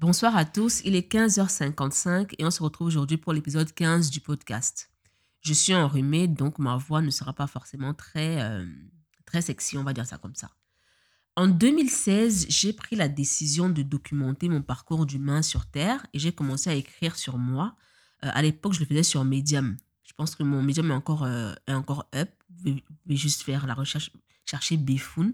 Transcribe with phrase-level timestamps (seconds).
[0.00, 4.20] Bonsoir à tous, il est 15h55 et on se retrouve aujourd'hui pour l'épisode 15 du
[4.20, 4.92] podcast.
[5.40, 8.64] Je suis enrhumée, donc ma voix ne sera pas forcément très, euh,
[9.26, 10.52] très sexy, on va dire ça comme ça.
[11.34, 16.30] En 2016, j'ai pris la décision de documenter mon parcours d'humain sur Terre et j'ai
[16.30, 17.74] commencé à écrire sur moi.
[18.24, 19.76] Euh, à l'époque, je le faisais sur Medium.
[20.04, 22.30] Je pense que mon Medium est encore, euh, est encore up.
[22.64, 24.12] Vous pouvez juste faire la recherche,
[24.44, 25.32] chercher Bifun.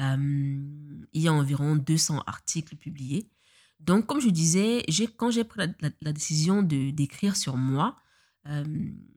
[0.00, 3.30] il y a environ 200 articles publiés.
[3.80, 4.84] Donc, comme je disais,
[5.16, 7.96] quand j'ai pris la, décision de d'écrire sur moi,
[8.46, 8.64] euh,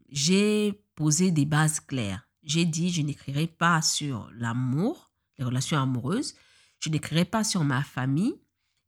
[0.10, 2.28] j'ai posé des bases claires.
[2.44, 6.36] J'ai dit, je n'écrirai pas sur l'amour, les relations amoureuses,
[6.80, 8.36] je n'écrirai pas sur ma famille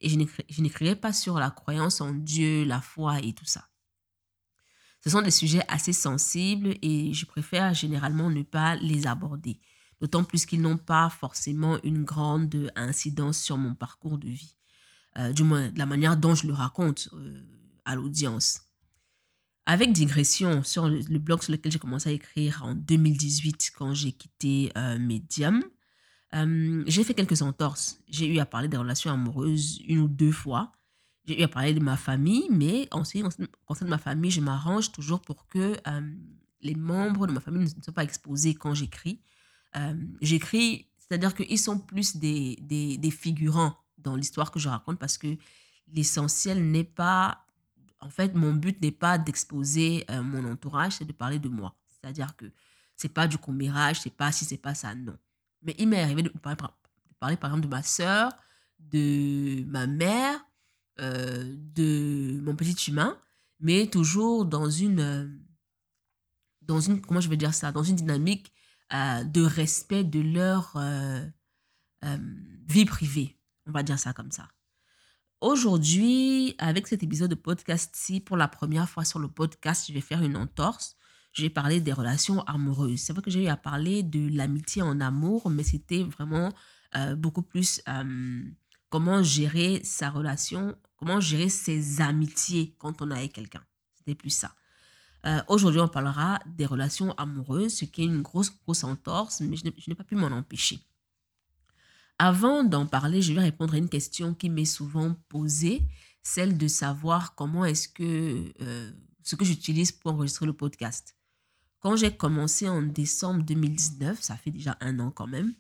[0.02, 3.70] et je n'écrirai pas sur la croyance en Dieu, la foi et tout ça.
[5.02, 9.60] Ce sont des sujets assez sensibles et je préfère généralement ne pas les aborder,
[10.02, 14.58] d'autant plus qu'ils n'ont pas forcément une grande incidence sur mon parcours de vie.
[15.18, 17.42] Euh, du moins la manière dont je le raconte euh,
[17.86, 18.62] à l'audience.
[19.66, 24.12] Avec digression sur le, blog sur lequel j'ai commencé à écrire en 2018 quand j'ai
[24.12, 25.64] quitté euh, Medium,
[26.86, 27.98] j'ai fait quelques entorses.
[28.10, 30.74] J'ai eu à parler des relations amoureuses une ou deux fois.
[31.24, 33.24] J'ai eu à parler de ma famille, mais en ce qui
[33.66, 35.78] concerne ma famille, je m'arrange toujours pour que
[36.60, 39.22] les membres de ma famille ne soient pas exposés quand j'écris.
[40.20, 45.36] j'écris, c'est-à-dire qu'ils sont plus des figurants dans l'histoire que je raconte parce que
[45.94, 47.46] l'essentiel n'est pas,
[48.00, 51.76] en fait, mon but n'est pas d'exposer euh, mon entourage, c'est de parler de moi.
[51.90, 52.46] C'est-à-dire que
[52.96, 55.18] c'est pas du commérage, c'est pas si c'est pas ça, non.
[55.64, 56.58] Mais il m'est arrivé de parler,
[57.20, 58.32] parler, par exemple de ma soeur,
[58.80, 60.40] de ma mère,
[61.00, 63.18] euh, de mon petit humain,
[63.60, 65.28] mais toujours dans une, euh,
[66.62, 68.52] dans une, comment je vais dire ça, dans une dynamique
[68.92, 70.78] de respect de leur
[72.68, 73.36] vie privée.
[73.68, 74.48] On va dire ça comme ça.
[75.42, 80.02] Aujourd'hui, avec cet épisode de podcast-ci, pour la première fois sur le podcast, je vais
[80.02, 80.96] faire une entorse.
[81.34, 83.00] Je vais parler des relations amoureuses.
[83.00, 86.54] C'est vrai que j'ai eu à parler de l'amitié en amour, mais c'était vraiment
[86.96, 88.42] euh, beaucoup plus euh,
[88.90, 93.64] comment gérer sa relation, comment gérer ses amitiés quand on est avec quelqu'un.
[93.96, 94.56] C'était plus ça.
[95.26, 99.58] Euh, aujourd'hui, on parlera des relations amoureuses, ce qui est une grosse, grosse entorse, mais
[99.58, 100.80] je n'ai pas pu m'en empêcher.
[102.18, 105.84] Avant d'en parler, je vais répondre à une question qui m'est souvent posée,
[106.24, 111.18] celle de savoir comment est-ce que euh, ce que j'utilise pour enregistrer le podcast.
[111.82, 115.54] Quand j'ai commencé en décembre 2019, ça fait déjà un an quand même,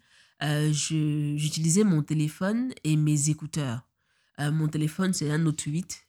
[0.44, 3.82] euh, j'utilisais mon téléphone et mes écouteurs.
[4.40, 6.02] Euh, mon téléphone, c'est un Note 8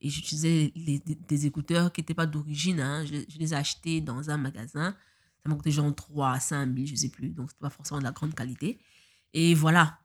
[0.00, 2.78] et j'utilisais des, écouteurs qui n'étaient pas d'origine.
[2.78, 3.04] Hein.
[3.04, 4.94] Je, les ai achetés dans un magasin.
[5.42, 7.30] Ça m'a coûté genre 3 à 5 000, je ne sais plus.
[7.30, 8.78] Donc, ce pas forcément de la grande qualité.
[9.34, 9.98] Et voilà.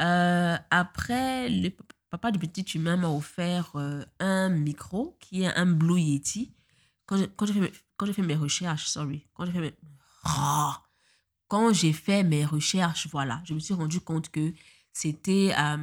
[0.00, 1.70] Euh, après, le
[2.10, 6.54] papa du petit humain m'a offert euh, un micro qui est un Blue Yeti.
[7.06, 9.74] Quand j'ai fait, mes, mes recherches, sorry, quand j'ai fait
[10.24, 10.82] ah!
[11.48, 14.52] quand j'ai fait mes recherches, voilà, je me suis rendu compte que
[14.92, 15.76] c'était euh,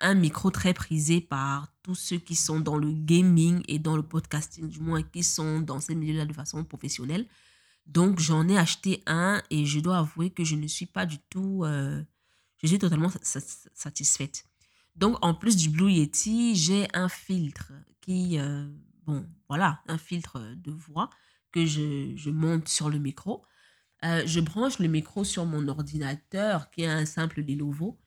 [0.00, 4.02] un micro très prisé par tous ceux qui sont dans le gaming et dans le
[4.02, 7.26] podcasting, du moins qui sont dans ces milieux-là de façon professionnelle.
[7.86, 11.18] Donc, j'en ai acheté un et je dois avouer que je ne suis pas du
[11.30, 11.64] tout.
[11.64, 12.02] Euh,
[12.58, 14.44] je suis totalement satisfaite.
[14.96, 18.38] Donc, en plus du Blue Yeti, j'ai un filtre qui.
[18.38, 18.68] Euh,
[19.06, 21.10] bon, voilà, un filtre de voix
[21.52, 23.44] que je, monte sur le micro.
[24.04, 27.98] Euh, je branche le micro sur mon ordinateur qui est un simple Lenovo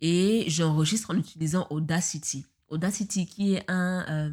[0.00, 2.46] et j'enregistre en utilisant Audacity.
[2.68, 4.32] Audacity qui est un,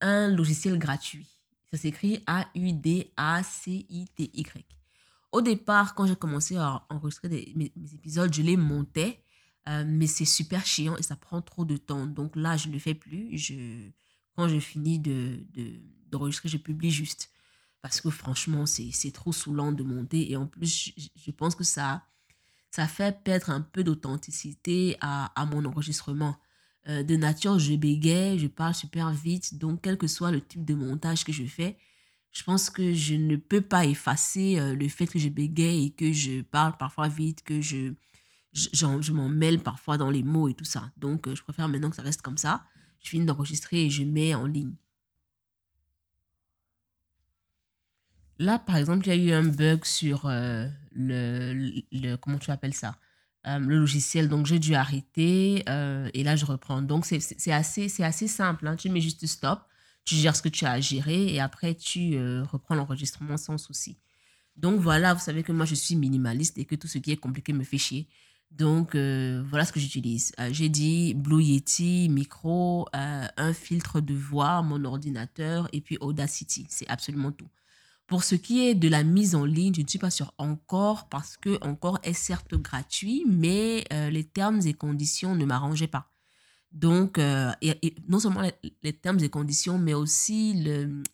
[0.00, 1.37] un logiciel gratuit.
[1.70, 3.14] Ça s'écrit A-U-D-A-C-I-T-Y.
[5.32, 9.22] Au départ, quand j'ai commencé à enregistrer mes, épisodes, je les montais,
[9.68, 12.06] euh, mais c'est super chiant et ça prend trop de temps.
[12.06, 13.36] Donc là, je ne le fais plus.
[13.36, 13.90] Je,
[14.34, 15.44] quand je finis de,
[16.10, 17.30] d'enregistrer, je publie juste.
[17.82, 20.30] Parce que franchement, c'est, trop saoulant de monter.
[20.30, 22.06] Et en plus, je, pense que ça,
[22.70, 26.38] ça fait perdre un peu d'authenticité à, à mon enregistrement.
[26.88, 29.58] Euh, de nature, je bégaye, je parle super vite.
[29.58, 31.76] Donc, quel que soit le type de montage que je fais,
[32.32, 35.90] je pense que je ne peux pas effacer euh, le fait que je bégaye et
[35.90, 37.92] que je parle parfois vite, que je,
[39.12, 40.90] m'en mêle parfois dans les mots et tout ça.
[40.96, 42.64] Donc, euh, je préfère maintenant que ça reste comme ça.
[43.02, 44.74] Je finis d'enregistrer et je mets en ligne.
[48.38, 52.74] Là, par exemple, il y a eu un bug sur le, le, Comment tu appelles
[52.74, 52.96] ça?
[53.48, 54.28] Euh, le logiciel.
[54.28, 56.82] Donc, j'ai dû arrêter euh, et là, je reprends.
[56.82, 58.66] Donc, c'est assez, assez simple.
[58.66, 58.76] Hein.
[58.76, 59.60] Tu mets juste stop,
[60.04, 63.56] tu gères ce que tu as à gérer et après, tu euh, reprends l'enregistrement sans
[63.56, 63.98] souci.
[64.56, 67.16] Donc, voilà, vous savez que moi, je suis minimaliste et que tout ce qui est
[67.16, 68.08] compliqué me fait chier.
[68.50, 70.32] Donc, voilà ce que j'utilise.
[70.50, 76.66] J'ai dit Blue Yeti, micro, un filtre de voix, mon ordinateur et puis Audacity.
[76.70, 77.48] C'est absolument tout.
[78.08, 81.08] Pour ce qui est de la mise en ligne, je ne suis pas sur Encore
[81.08, 86.10] parce que Encore est certes gratuit, mais les termes et conditions ne m'arrangeaient pas.
[86.72, 88.42] Donc, non seulement
[88.82, 90.64] les, termes et conditions, mais aussi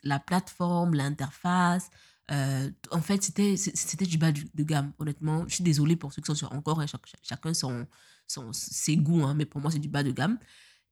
[0.02, 1.90] la plateforme, l'interface,
[2.30, 5.44] euh, en fait, c'était, du bas de gamme, honnêtement.
[5.48, 6.86] Je suis désolée pour ceux qui sont sur encore, et
[7.22, 7.86] chacun son,
[8.26, 10.38] son, ses goûts, hein, mais pour moi, c'est du bas de gamme.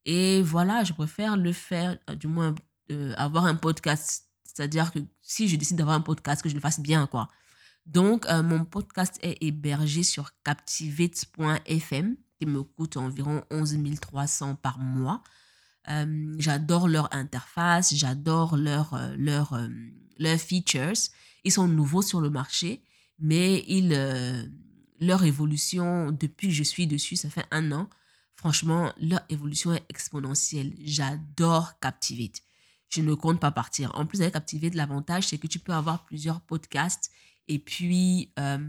[0.05, 2.53] Et voilà, je préfère le faire, euh, du moins,
[2.91, 4.29] euh, avoir un podcast.
[4.53, 7.27] C'est-à-dire que si je décide d'avoir un podcast, que je le fasse bien, quoi.
[7.85, 15.21] Donc, mon podcast est hébergé sur captivate.fm, qui me coûte environ 11 300 par mois.
[16.37, 19.59] j'adore leur interface, j'adore leur, leur,
[20.17, 21.09] leurs features.
[21.43, 22.83] Ils sont nouveaux sur le marché,
[23.19, 24.43] mais ils, euh,
[24.99, 27.89] leur évolution, depuis que je suis dessus, ça fait un an,
[28.35, 30.73] franchement, leur évolution est exponentielle.
[30.83, 32.41] J'adore Captivate.
[32.93, 33.91] Je ne compte pas partir.
[33.95, 37.11] En plus, avec Captivate, l'avantage, c'est que tu peux avoir plusieurs podcasts
[37.47, 38.59] et puis euh,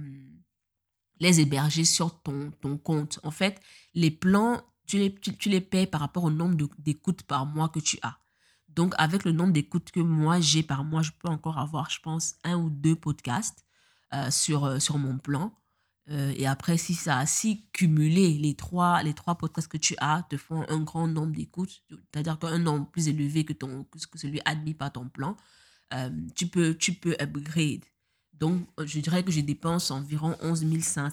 [1.21, 2.51] les héberger sur ton,
[2.83, 3.21] compte.
[3.23, 3.61] En fait,
[3.93, 7.81] les plans, tu les, tu les payes par rapport au nombre d'écoutes par mois que
[7.81, 8.17] tu as.
[8.71, 12.01] Donc, avec le nombre d'écoutes que moi j'ai par mois, je peux encore avoir, je
[12.01, 13.67] pense, un ou deux podcasts
[14.15, 15.53] euh, sur, euh, sur mon plan.
[16.11, 19.95] Euh, et après, si ça, a si cumulé les trois, les trois podcasts que tu
[19.99, 23.55] as te font un grand nombre d'écoutes, c'est-à-dire qu'un nombre plus élevé que,
[24.15, 25.37] celui admis par ton plan,
[26.35, 27.85] tu, peux, tu peux upgrade.
[28.35, 30.67] Donc, je dirais que je dépense environ 11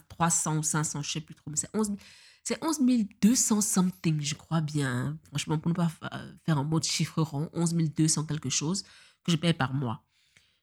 [0.10, 1.98] 300 ou 500, je ne sais plus trop, mais c'est 11 000
[2.44, 2.80] c'est 11
[3.22, 5.18] 200 something, je crois bien.
[5.28, 5.92] Franchement, pour ne pas
[6.46, 8.84] faire un mot chiffre rond, 11 200 quelque chose
[9.24, 10.04] que je paye par mois.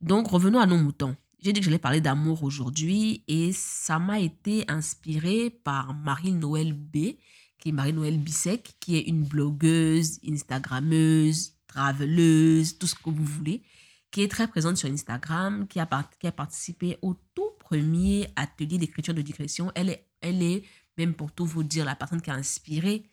[0.00, 1.16] Donc revenons à nos moutons.
[1.40, 7.16] J'ai dit que j'allais parler d'amour aujourd'hui et ça m'a été inspiré par Marie-Noël B
[7.58, 13.62] qui est Marie-Noël Bissek, qui est une blogueuse, Instagrammeuse, traveleuse, tout ce que vous voulez,
[14.10, 19.20] qui est très présente sur Instagram, qui a, participé au tout premier atelier d'écriture de
[19.20, 19.70] digression.
[19.74, 20.64] Elle est, elle est,
[20.96, 23.04] même pour tout vous dire, la personne qui a inspiré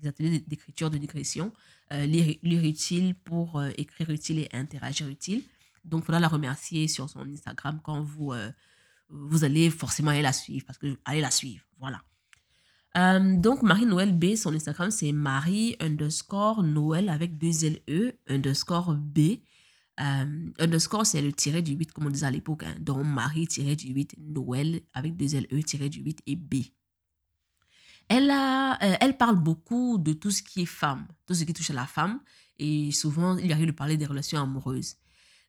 [0.00, 1.52] les ateliers d'écriture de digression,
[1.92, 5.42] euh, lire, utile pour euh, écrire utile et interagir utile.
[5.84, 8.50] Donc, il faudra la remercier sur son Instagram quand vous, euh,
[9.10, 12.02] vous allez forcément aller la suivre, parce que allez la suivre, voilà.
[13.36, 19.40] Donc, Marie-Noël B, son Instagram, c'est Marie underscore Noël avec deux L-E underscore B.
[20.00, 22.64] Euh, underscore, c'est le tiré du 8, comme on disait à l'époque.
[22.64, 22.74] Hein.
[22.80, 26.54] Donc, Marie tiré du 8, Noël avec deux L-E tiré du 8 et B.
[28.08, 31.52] Elle, a, euh, elle parle beaucoup de tout ce qui est femme, tout ce qui
[31.54, 32.20] touche à la femme.
[32.58, 34.96] Et souvent, il arrive de parler des relations amoureuses.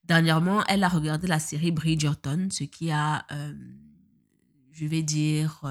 [0.03, 3.25] Dernièrement, elle a regardé la série Bridgerton, ce qui a,
[4.71, 5.63] je vais dire,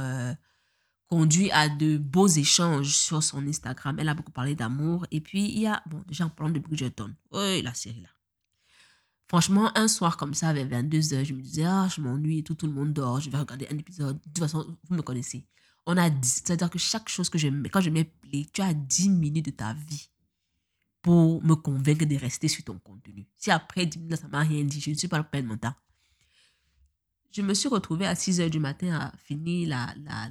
[1.08, 3.96] conduit à de beaux échanges sur son Instagram.
[3.98, 5.06] Elle a beaucoup parlé d'amour.
[5.10, 8.13] Et puis, il y a, bon, déjà en parlant de Bridgerton, oui, la série là.
[9.26, 12.66] Franchement, un soir comme ça, avec 22h, je me disais, ah, je m'ennuie, tout, tout
[12.66, 14.18] le monde dort, je vais regarder un épisode.
[14.18, 15.46] De toute façon, vous me connaissez.
[15.86, 18.60] On a dit, c'est-à-dire que chaque chose que je mets, quand je mets play, tu
[18.62, 20.10] as 10 minutes de ta vie
[21.02, 23.26] pour me convaincre de rester sur ton contenu.
[23.36, 25.56] Si après 10 minutes, ça m'a rien dit, je ne suis pas le peine mon
[25.56, 25.74] temps.
[27.32, 30.30] Je me suis retrouvée à 6 h du matin à finir la, la,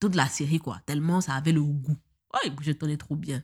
[0.00, 0.80] toute la série, quoi.
[0.84, 1.96] Tellement ça avait le goût.
[2.44, 3.42] Ouais, je tenais trop bien.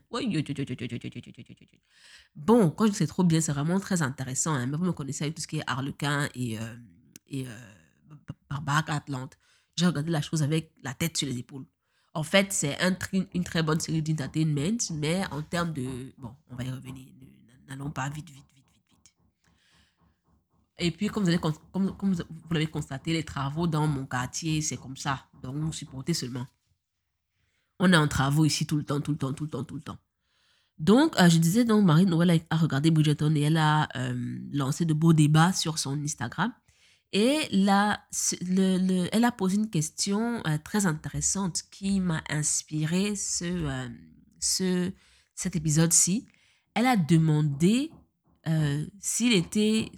[2.35, 4.55] Bon, quand je c'est trop bien, c'est vraiment très intéressant.
[4.55, 4.71] Hein.
[4.71, 6.77] Vous me connaissez avec tout ce qui est Harlequin et, euh,
[7.29, 8.15] et euh,
[8.51, 9.39] Barbara Atlante.
[9.77, 11.65] J'ai regardé la chose avec la tête sur les épaules.
[12.15, 12.95] En fait, c'est un,
[13.35, 16.13] une très bonne série d'entertainment, mais en termes de...
[16.19, 17.09] Bon, on va y revenir.
[17.69, 19.15] N'allons pas vite, vite, vite, vite, vite.
[20.79, 24.77] Et puis, comme vous, avez, comme, vous l'avez constaté, les travaux dans mon quartier, c'est
[24.77, 25.27] comme ça.
[25.43, 26.47] Donc, supporter seulement.
[27.85, 29.75] On est en travaux ici tout le temps, tout le temps, tout le temps, tout
[29.75, 29.99] le temps.
[30.79, 34.95] Donc, euh, je disais, donc, Marie-Noël a, regardé Bridgerton et elle a euh, lancé de
[34.95, 36.53] beaux débats sur son Instagram.
[37.13, 38.05] Et là,
[38.41, 43.89] le, elle a posé une question euh, très intéressante qui m'a inspiré ce,
[44.39, 44.93] ce,
[45.35, 46.29] cet épisode-ci.
[46.75, 47.91] Elle a demandé
[49.01, 49.91] s'il était...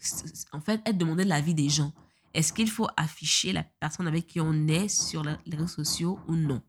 [0.52, 1.92] En fait, elle demandait l'avis des gens.
[2.32, 6.34] Est-ce qu'il faut afficher la personne avec qui on est sur les réseaux sociaux ou
[6.34, 6.62] non?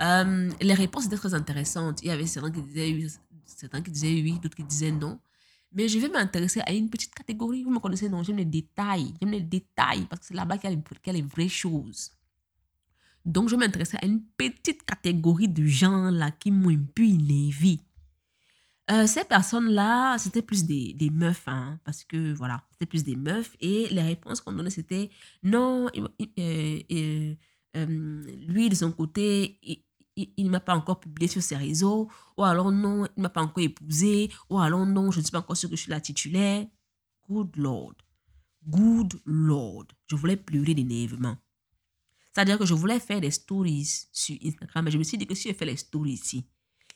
[0.00, 2.02] Euh, Les réponses étaient très intéressantes.
[2.02, 3.08] Il y avait certains qui disaient oui,
[3.44, 5.18] certains qui disaient oui, d'autres qui disaient non.
[5.72, 7.64] Mais je vais m'intéresser à une petite catégorie.
[7.64, 9.12] Vous me connaissez, non J'aime les détails.
[9.20, 12.12] J'aime les détails parce que c'est là-bas qu'il y, a les vraies choses.
[13.24, 17.80] Donc, je m'intéressais à une petite catégorie de gens là qui m'ont un peu énervé.
[18.90, 23.56] Euh, ces personnes-là, c'était plus des, meufs, hein, parce que voilà, c'était plus des meufs.
[23.60, 25.10] Et les réponses qu'on donnait, c'était
[25.42, 25.88] non,
[26.38, 27.34] euh,
[27.76, 27.86] euh,
[28.46, 29.58] lui, de son côté,
[30.16, 33.28] il, ne m'a pas encore publié sur ses réseaux, ou alors non, il ne m'a
[33.28, 35.90] pas encore épousé, ou alors non, je ne suis pas encore sûre que je suis
[35.90, 36.66] la titulaire.
[37.28, 37.94] Good Lord.
[38.66, 39.86] Good Lord.
[40.06, 41.36] Je voulais pleurer d'énervement.
[42.32, 45.34] C'est-à-dire que je voulais faire des stories sur Instagram, mais je me suis dit que
[45.34, 46.44] si je fais les stories ici,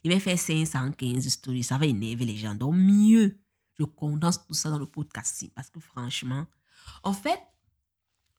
[0.03, 2.55] il va faire 515 stories, ça va énerver les gens.
[2.55, 3.39] Donc, mieux,
[3.79, 6.47] je condense tout ça dans le podcast parce que franchement,
[7.03, 7.41] en fait,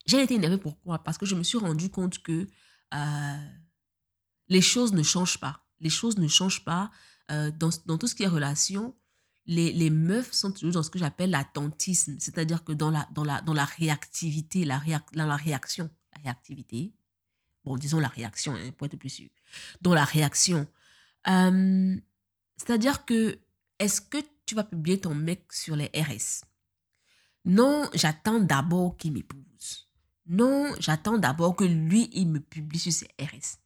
[0.09, 0.99] j'ai été énervée pourquoi?
[0.99, 2.47] Parce que je me suis rendu compte que
[2.93, 3.37] euh,
[4.47, 5.63] les choses ne changent pas.
[5.79, 6.91] Les choses ne changent pas
[7.31, 8.95] euh, dans, dans, tout ce qui est relation.
[9.45, 13.23] Les, les meufs sont toujours dans ce que j'appelle l'attentisme, c'est-à-dire que dans la, dans,
[13.23, 14.81] la, dans la réactivité, la
[15.13, 16.93] dans la réaction, la réactivité,
[17.63, 19.29] bon, disons la réaction, hein, pour être plus sûr,
[19.81, 20.67] dans la réaction.
[21.27, 21.95] Euh,
[22.57, 23.39] c'est-à-dire que,
[23.79, 26.45] est-ce que tu vas publier ton mec sur les RS
[27.45, 29.88] Non, j'attends d'abord qu'il m'épouse.
[30.29, 33.57] Non, j'attends d'abord que lui, il me publie sur ses RS.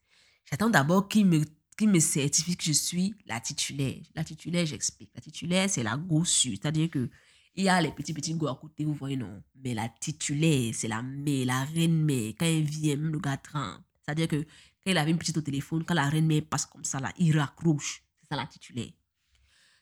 [0.49, 1.43] J'attends d'abord qu'il me,
[1.81, 3.99] me certifie que je suis la titulaire.
[4.15, 5.11] La titulaire, j'explique.
[5.13, 6.55] La titulaire, c'est la gossue.
[6.55, 7.09] C'est-à-dire que
[7.55, 9.43] il y a les petits petits go à côté, vous voyez, non.
[9.63, 12.33] Mais la titulaire, c'est la mère, la reine mère.
[12.39, 13.39] Quand elle vient, le gars.
[14.01, 16.85] C'est-à-dire que quand il avait une petite au téléphone, quand la reine mère passe comme
[16.85, 18.03] ça, il raccroche.
[18.21, 18.91] C'est ça la titulaire.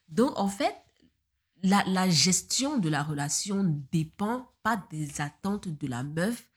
[0.10, 0.76] Donc, en fait,
[1.64, 6.51] la, la gestion de la relation dépend pas des attentes de la meuf,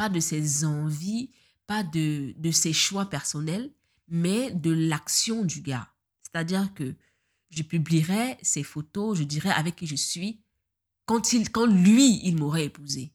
[0.00, 1.30] pas de ses envies,
[1.66, 3.70] pas de, de ses choix personnels,
[4.08, 5.92] mais de l'action du gars.
[6.22, 6.94] C'est-à-dire que
[7.50, 10.42] je publierai ses photos, je dirais avec qui je suis,
[11.04, 13.12] quand, il, quand lui, il m'aurait épousé,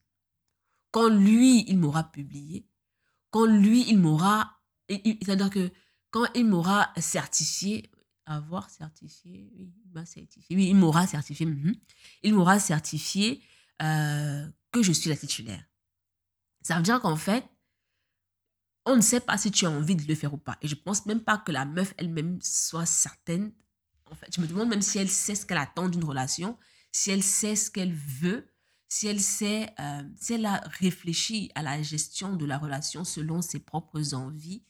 [0.91, 2.69] quand lui, il m'aura publié,
[3.31, 5.71] quand lui, il m'aura, c'est-à-dire que
[6.11, 7.89] quand il m'aura certifié,
[8.27, 11.75] avoir certifié, oui, il oui, il m'aura certifié, mhm.
[12.21, 13.41] il m'aura certifié
[13.81, 15.65] euh, que je suis la titulaire.
[16.65, 17.47] Ça veut dire qu'en fait,
[18.87, 20.57] on ne sait pas si tu as envie de le faire ou pas.
[20.63, 23.53] Et je pense même pas que la meuf elle-même soit certaine.
[24.09, 26.57] En fait, je me demande même si elle sait ce qu'elle attend d'une relation,
[26.91, 28.51] si elle sait ce qu'elle veut,
[28.87, 33.43] si elle sait, euh, si elle a réfléchi à la gestion de la relation selon
[33.43, 34.63] ses propres envies.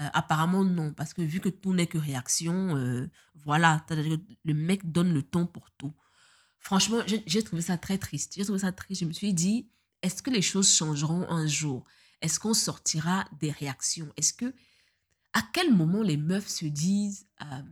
[0.00, 4.90] Euh, apparemment non, parce que vu que tout n'est que réaction, euh, voilà, le mec
[4.90, 5.94] donne le ton pour tout.
[6.58, 8.32] Franchement, j'ai trouvé ça très triste.
[8.36, 9.02] J'ai trouvé ça triste.
[9.02, 9.70] Je me suis dit,
[10.02, 11.84] est-ce que les choses changeront un jour?
[12.20, 14.12] Est-ce qu'on sortira des réactions?
[14.16, 14.54] Est-ce que,
[15.32, 17.62] à quel moment les meufs se disent, euh,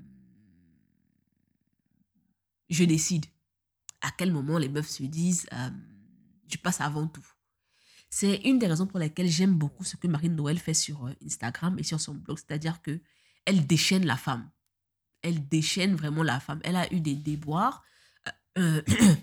[2.69, 3.27] je décide?
[4.01, 5.71] À quel moment les meufs se disent, euh,
[6.49, 7.27] je passe avant tout?
[8.09, 11.13] C'est une des raisons pour lesquelles j'aime beaucoup ce que Marine Noël fait sur euh,
[11.25, 13.01] Instagram et sur son blog, c'est-à-dire que
[13.45, 14.51] elle déchaîne la femme.
[15.23, 16.61] Elle déchaîne vraiment la femme.
[16.65, 17.85] Elle a eu des déboires.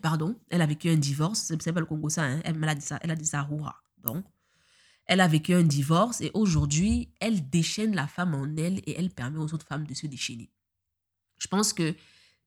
[0.02, 1.54] Pardon, elle a vécu un divorce.
[1.60, 2.42] C'est pas le Congo ça, hein.
[2.44, 3.48] elle, a dit ça, elle a dit ça.
[4.04, 4.26] Donc,
[5.06, 9.10] elle a vécu un divorce et aujourd'hui, elle déchaîne la femme en elle et elle
[9.10, 10.50] permet aux autres femmes de se déchaîner.
[11.40, 11.96] Je pense que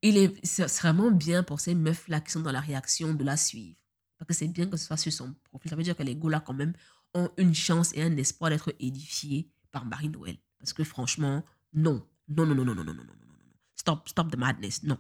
[0.03, 3.77] il est vraiment bien pour ces meufs-là qui sont dans la réaction de la suivre.
[4.19, 5.71] Parce que c'est bien que ce soit sur son profil.
[5.71, 6.75] Ça veut dire que les go-là, quand même,
[7.15, 10.37] ont une chance et un espoir d'être édifiés par Marie-Noël.
[10.59, 12.07] Parce que franchement, non.
[12.29, 13.53] Non, non, non, non, non, non, non, non, non, non.
[13.75, 14.83] Stop, stop the madness.
[14.83, 14.99] Non.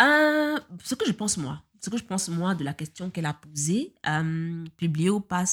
[0.00, 3.26] Euh, ce que je pense, moi, ce que je pense, moi, de la question qu'elle
[3.26, 5.44] a posée, euh, publiée ou pas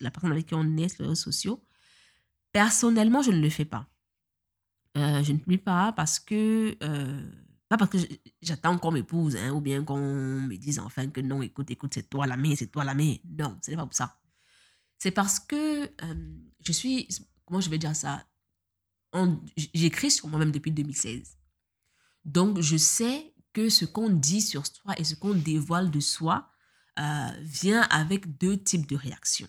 [0.00, 1.64] la personne avec qui on est sur les réseaux sociaux,
[2.52, 3.88] personnellement, je ne le fais pas.
[4.96, 7.30] Euh, je ne publie pas parce que, euh,
[7.68, 7.98] pas parce que
[8.42, 12.10] j'attends qu'on m'épouse, hein, ou bien qu'on me dise enfin que non, écoute, écoute, c'est
[12.10, 13.14] toi la main, c'est toi la main.
[13.38, 14.18] Non, ce n'est pas pour ça.
[14.98, 15.90] C'est parce que
[16.64, 17.08] je suis,
[17.46, 18.24] comment je vais dire ça,
[19.56, 21.36] j'écris sur moi-même depuis 2016.
[22.24, 26.48] Donc, je sais que ce qu'on dit sur soi et ce qu'on dévoile de soi
[26.98, 29.48] euh, vient avec deux types de réactions.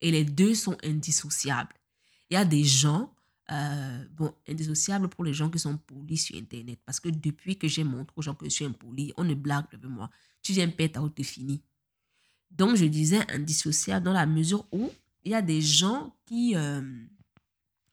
[0.00, 1.74] Et les deux sont indissociables.
[2.30, 3.14] Il y a des gens,
[3.50, 6.80] euh, bon, indissociables pour les gens qui sont polis sur Internet.
[6.84, 9.66] Parce que depuis que j'ai montré aux gens que je suis impoli, on ne blague
[9.72, 10.10] avec moi.
[10.42, 11.62] Tu viens perdre ta route, fini.
[12.50, 14.90] Donc, je disais indissociable dans la mesure où
[15.24, 16.82] il y a des gens qui, euh,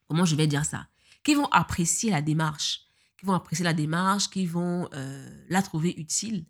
[0.07, 0.87] comment je vais dire ça,
[1.23, 2.88] qui vont apprécier la démarche
[3.19, 6.45] qui vont apprécier la démarche, qui vont euh, la trouver utile,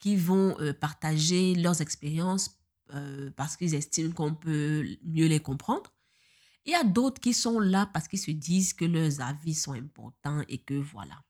[0.00, 2.58] qui vont euh, partager leurs expériences
[2.94, 5.92] euh, parce qu'ils estiment qu'on peut mieux les comprendre.
[6.66, 9.72] Il y a d'autres qui sont là parce qu'ils se disent que leurs avis sont
[9.72, 11.22] importants et que voilà.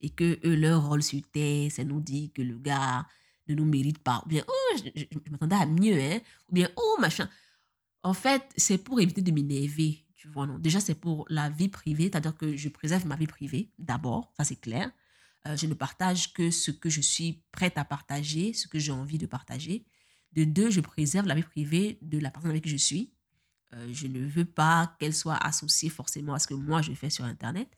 [0.00, 3.06] Et que leur rôle sur Terre, c'est nous dire que le gars
[3.48, 4.20] ne nous mérite pas.
[4.26, 6.18] Ou bien, oh, je, m'attendais à mieux, hein.
[6.50, 7.28] Ou bien, oh, machin.
[8.02, 10.03] En fait, c'est pour éviter de m'énerver
[10.58, 14.44] Déjà, c'est pour la vie privée, c'est-à-dire que je préserve ma vie privée d'abord, ça
[14.44, 14.90] c'est clair.
[15.46, 18.92] Euh, je ne partage que ce que je suis prête à partager, ce que j'ai
[18.92, 19.84] envie de partager.
[20.32, 23.12] De deux, je préserve la vie privée de la personne avec qui je suis.
[23.74, 27.10] Euh, je ne veux pas qu'elle soit associée forcément à ce que moi je fais
[27.10, 27.68] sur Internet.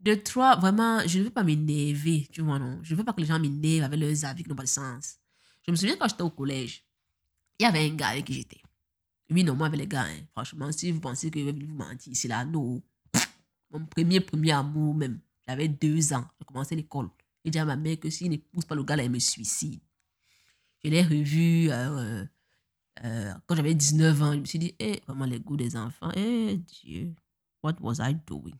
[0.00, 2.78] De trois, vraiment, je ne veux pas m'énerver, tu vois, non.
[2.82, 4.68] Je ne veux pas que les gens m'énervent avec leurs avis qui n'ont pas de
[4.68, 5.16] sens.
[5.66, 6.84] Je me souviens quand j'étais au collège,
[7.58, 8.60] il y avait un gars avec qui j'étais.
[9.30, 11.74] Oui, non, moi avec les gars, hein, franchement, si vous pensez que je vais vous
[11.74, 12.82] mentir, c'est là, non.
[13.70, 17.08] Mon premier, premier amour même, j'avais deux ans, j'ai commencé l'école.
[17.44, 19.18] J'ai dit à ma mère que s'il ne pousse pas le gars, là, il me
[19.18, 19.80] suicide.
[20.82, 22.24] Je l'ai revu euh,
[23.04, 24.32] euh, quand j'avais 19 ans.
[24.32, 27.14] Je me suis dit, eh, vraiment les goûts des enfants, eh Dieu,
[27.62, 28.54] what was I doing?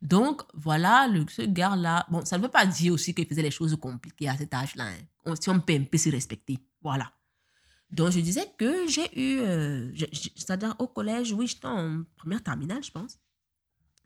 [0.00, 3.76] Donc, voilà, ce gars-là, bon, ça ne veut pas dire aussi qu'il faisait les choses
[3.76, 4.88] compliquées à cet âge-là.
[5.26, 5.34] Hein.
[5.40, 7.12] si on peut un peu se respecter, voilà.
[7.90, 9.90] Donc, je disais que j'ai eu, euh,
[10.36, 13.18] c'est-à-dire au collège, oui, j'étais en première terminale, je pense.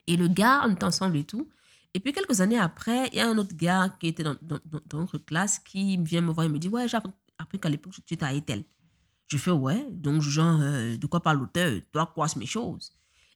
[0.07, 1.49] Et le gars, on était ensemble et tout.
[1.95, 4.59] Et puis, quelques années après, il y a un autre gars qui était dans, dans,
[4.87, 6.99] dans notre classe qui vient me voir et me dit Ouais, j'ai
[7.39, 8.65] appris qu'à l'époque, tu étais à Etel.
[9.29, 11.73] Je fais Ouais, donc, genre, euh, de quoi parle l'auteur?
[11.93, 12.93] Toi, quoi, mes choses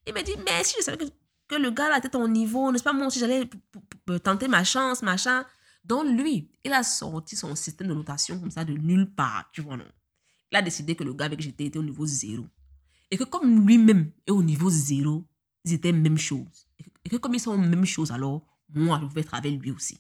[0.06, 1.12] Il me dit Mais si je savais que
[1.48, 2.92] que le gars là était ton niveau, n'est-ce pas?
[2.92, 3.48] Moi aussi j'allais
[4.22, 5.44] tenter ma chance, machin.
[5.84, 9.60] Donc lui, il a sorti son système de notation comme ça de nulle part, tu
[9.60, 9.84] vois non?
[10.56, 12.46] A décidé que le gars avec qui j'étais était au niveau zéro.
[13.10, 15.26] Et que comme lui-même est au niveau zéro,
[15.64, 16.66] ils étaient même chose.
[17.04, 18.42] Et que comme ils sont même chose, alors
[18.74, 19.98] moi, je pouvais être avec lui aussi.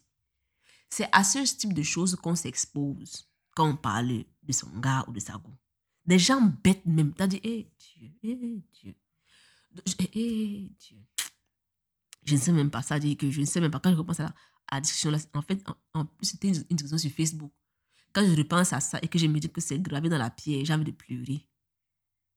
[0.88, 5.12] C'est à ce type de choses qu'on s'expose quand on parle de son gars ou
[5.12, 5.54] de sa goût.
[6.06, 7.12] Des gens bêtes même.
[7.12, 8.94] T'as dit, hé Dieu, hé Dieu.
[10.14, 10.98] Hé Dieu
[12.26, 13.80] je ne sais même pas ça, dire que je ne sais même pas.
[13.80, 14.34] Quand je repense à
[14.72, 17.52] la, discussion, en fait, en, plus, c'était une, discussion sur Facebook.
[18.16, 20.30] Quand je repense à ça et que je me dis que c'est gravé dans la
[20.30, 21.46] pierre, j'ai envie de pleurer.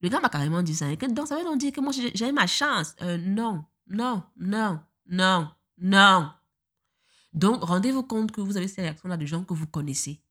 [0.01, 0.93] Le gars m'a carrément dit ça.
[0.97, 2.93] Que, donc, ça veut dire que moi, j'ai ma chance.
[3.01, 6.31] Euh, non, non, non, non, non.
[7.31, 10.21] Donc, rendez-vous compte que vous avez ces réactions-là de gens que vous connaissez.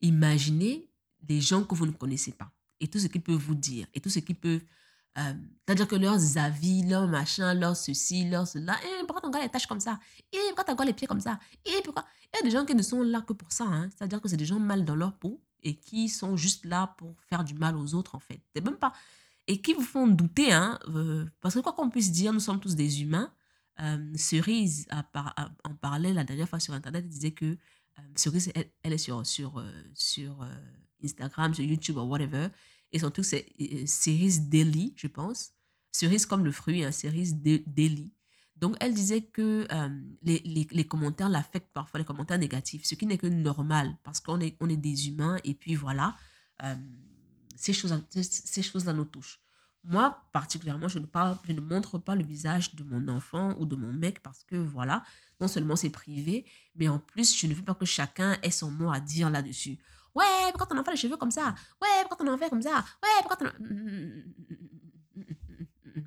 [0.00, 0.88] Imaginez
[1.20, 4.00] des gens que vous ne connaissez pas et tout ce qu'ils peuvent vous dire et
[4.00, 4.62] tout ce qu'ils peuvent
[5.16, 5.32] euh,
[5.66, 8.76] c'est-à-dire que leurs avis, leurs machins, leurs ceci, leurs cela.
[9.00, 9.98] Pourquoi ton gars les tâches comme ça?
[10.32, 11.38] Et pourquoi ton gars les pieds comme ça?
[11.84, 12.04] Pourquoi?
[12.32, 13.64] Il y a des gens qui ne sont là que pour ça.
[13.64, 13.88] Hein.
[13.90, 17.16] C'est-à-dire que c'est des gens mal dans leur peau et qui sont juste là pour
[17.28, 18.40] faire du mal aux autres, en fait.
[18.54, 18.92] C'est même pas.
[19.46, 22.60] Et qui vous font douter, hein, euh, parce que quoi qu'on puisse dire, nous sommes
[22.60, 23.32] tous des humains.
[23.80, 27.56] Euh, Cerise en parlait la dernière fois sur Internet, elle disait que
[28.14, 30.46] Cerise, elle, est sur, sur, sur
[31.02, 32.48] Instagram, sur YouTube ou whatever.
[32.92, 35.52] Et truc, c'est euh, Cerise Daily, je pense.
[35.92, 38.12] Cerise comme le fruit, hein, Cerise Daily.
[38.56, 39.88] Donc, elle disait que euh,
[40.22, 44.40] les, les, commentaires l'affectent parfois, les commentaires négatifs, ce qui n'est que normal parce qu'on
[44.40, 46.16] est, on est des humains et puis voilà,
[46.64, 46.74] euh,
[47.54, 49.40] ces choses-là ces choses nous touchent.
[49.84, 53.64] Moi, particulièrement, je ne, parle, je ne montre pas le visage de mon enfant ou
[53.64, 55.04] de mon mec parce que voilà,
[55.40, 58.72] non seulement c'est privé, mais en plus, je ne veux pas que chacun ait son
[58.72, 59.78] mot à dire là-dessus.
[60.18, 61.54] Ouais, pourquoi ton enfant a les cheveux comme ça?
[61.80, 62.84] Ouais, pourquoi ton enfant est comme ça?
[63.02, 63.46] Ouais, pourquoi ton...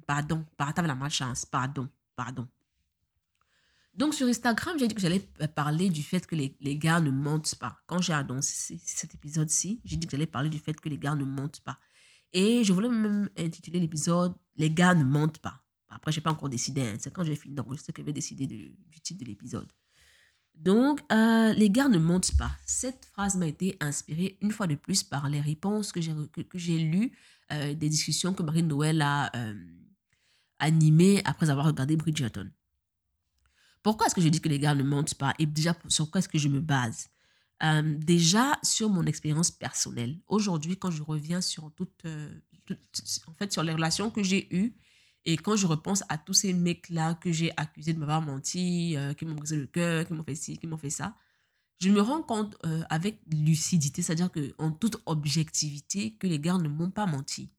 [0.06, 2.47] Pardon, pardon, t'avais la malchance, pardon, pardon.
[3.93, 5.19] Donc sur Instagram, j'ai dit que j'allais
[5.56, 7.78] parler du fait que les, les gars ne mentent pas.
[7.88, 11.15] Quand j'ai annoncé cet épisode-ci, j'ai dit que j'allais parler du fait que les gars
[11.15, 11.78] ne mentent pas.
[12.34, 15.62] Et je voulais même intituler l'épisode Les gars ne mentent pas.
[15.89, 16.82] Après, je n'ai pas encore décidé.
[16.82, 16.95] Hein.
[17.00, 19.71] C'est quand j'ai fini d'enregistrer que je vais décider du titre de l'épisode.
[20.62, 22.52] Donc, euh, les gars ne mentent pas.
[22.67, 26.41] Cette phrase m'a été inspirée une fois de plus par les réponses que j'ai que,
[26.67, 27.12] lues,
[27.52, 29.56] euh, des discussions que Marie Noël a euh,
[30.60, 32.52] animées après avoir regardé Bridgerton.
[33.82, 35.34] Pourquoi est-ce que je dis que les gars ne mentent pas?
[35.39, 37.10] Et déjà sur quoi est-ce que je me base?
[37.84, 40.19] Déjà sur mon expérience personnelle.
[40.28, 44.76] Aujourd'hui, quand je reviens sur toutes, en fait, sur les relations que j'ai eues
[45.25, 49.13] et quand je repense à tous ces mecs-là que j'ai accusés de m'avoir menti, euh,
[49.13, 51.15] qui m'ont brisé le cœur, qui m'ont fait ci, qui m'ont fait ça,
[51.79, 56.67] je me rends compte euh, avec lucidité, c'est-à-dire en toute objectivité, que les gars ne
[56.67, 57.51] m'ont pas menti.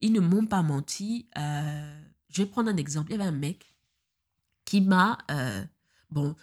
[0.00, 1.28] Ils ne m'ont pas menti.
[1.36, 3.10] Euh, je vais prendre un exemple.
[3.10, 3.74] Il y avait un mec
[4.64, 5.18] qui m'a...
[6.10, 6.36] bon,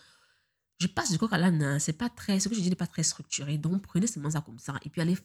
[0.79, 2.39] je passe du coq à l'âne, hein, c'est pas très...
[2.39, 3.57] Ce que je dis n'est pas très structuré.
[3.57, 4.75] Donc, prenez seulement ça comme ça.
[4.83, 5.17] Et puis, allez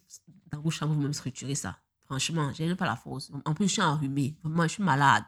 [0.53, 1.79] dans vos chambres vous-même structurer ça.
[2.11, 3.31] Franchement, j'ai même pas la force.
[3.45, 4.37] En plus, je suis enrhumée.
[4.43, 5.23] Moi, je suis malade.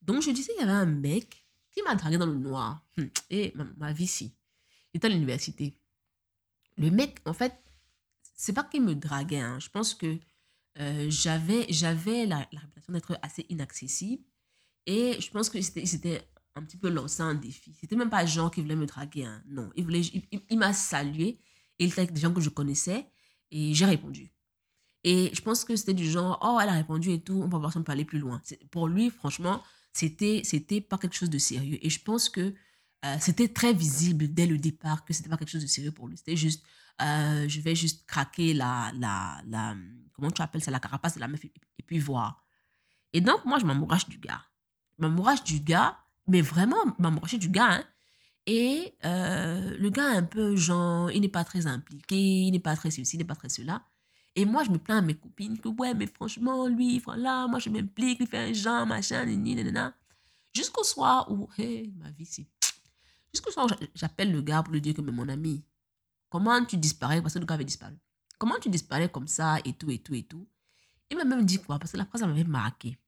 [0.00, 2.84] Donc, je disais, il y avait un mec qui m'a dragué dans le noir.
[2.98, 4.34] Hum, et ma, vie, si.
[4.92, 5.78] J'étais à l'université.
[6.76, 7.54] Le mec, en fait,
[8.34, 9.38] c'est pas qu'il me draguait.
[9.38, 9.60] Hein.
[9.60, 10.18] Je pense que
[10.80, 11.68] euh, j'avais,
[12.26, 14.24] la, réputation d'être assez inaccessible.
[14.86, 17.76] Et je pense que c'était un petit peu lancé un défi.
[17.80, 19.24] C'était même pas genre qui voulait me draguer.
[19.24, 19.40] Hein.
[19.46, 21.38] Non, il, il, il m'a salué.
[21.78, 23.06] Il était avec des gens que je connaissais.
[23.52, 24.32] Et j'ai répondu.
[25.04, 27.58] Et je pense que c'était du genre, oh, elle a répondu et tout, on va
[27.58, 28.40] voir si on peut aller plus loin.
[28.70, 29.62] Pour lui, franchement,
[29.92, 31.78] c'était c'était pas quelque chose de sérieux.
[31.82, 32.54] Et je pense que
[33.04, 36.06] euh, c'était très visible dès le départ que c'était pas quelque chose de sérieux pour
[36.06, 36.16] lui.
[36.16, 36.64] C'était juste,
[37.00, 39.74] euh, je vais juste craquer la, la, la,
[40.12, 41.52] comment tu appelles ça, la carapace de la meuf et,
[41.84, 42.44] puis voir.
[43.12, 44.42] Et donc, moi, je m'amourage du gars.
[44.96, 47.84] Je m'amourage du gars, mais vraiment, m'amourager du gars, hein.
[48.46, 52.74] Et euh, le gars, un peu genre, il n'est pas très impliqué, il n'est pas
[52.74, 53.84] très ceci, il n'est pas très cela.
[54.34, 57.58] Et moi, je me plains à mes copines que, ouais, mais franchement, lui, voilà, moi,
[57.58, 59.94] je m'implique, il fait un genre, machin, nanana.
[60.54, 62.46] Jusqu'au soir où, hé, ma vie, c'est.
[63.32, 65.62] Jusqu'au soir où j'appelle le gars pour lui dire que, mais mon ami,
[66.30, 67.20] comment tu disparais?
[67.20, 67.94] Parce que le gars avait disparu.
[68.38, 70.46] Comment tu disparais comme ça et tout, et tout, et tout?
[71.10, 71.78] Il m'a même dit quoi?
[71.78, 72.98] Parce que la phrase m'avait marqué.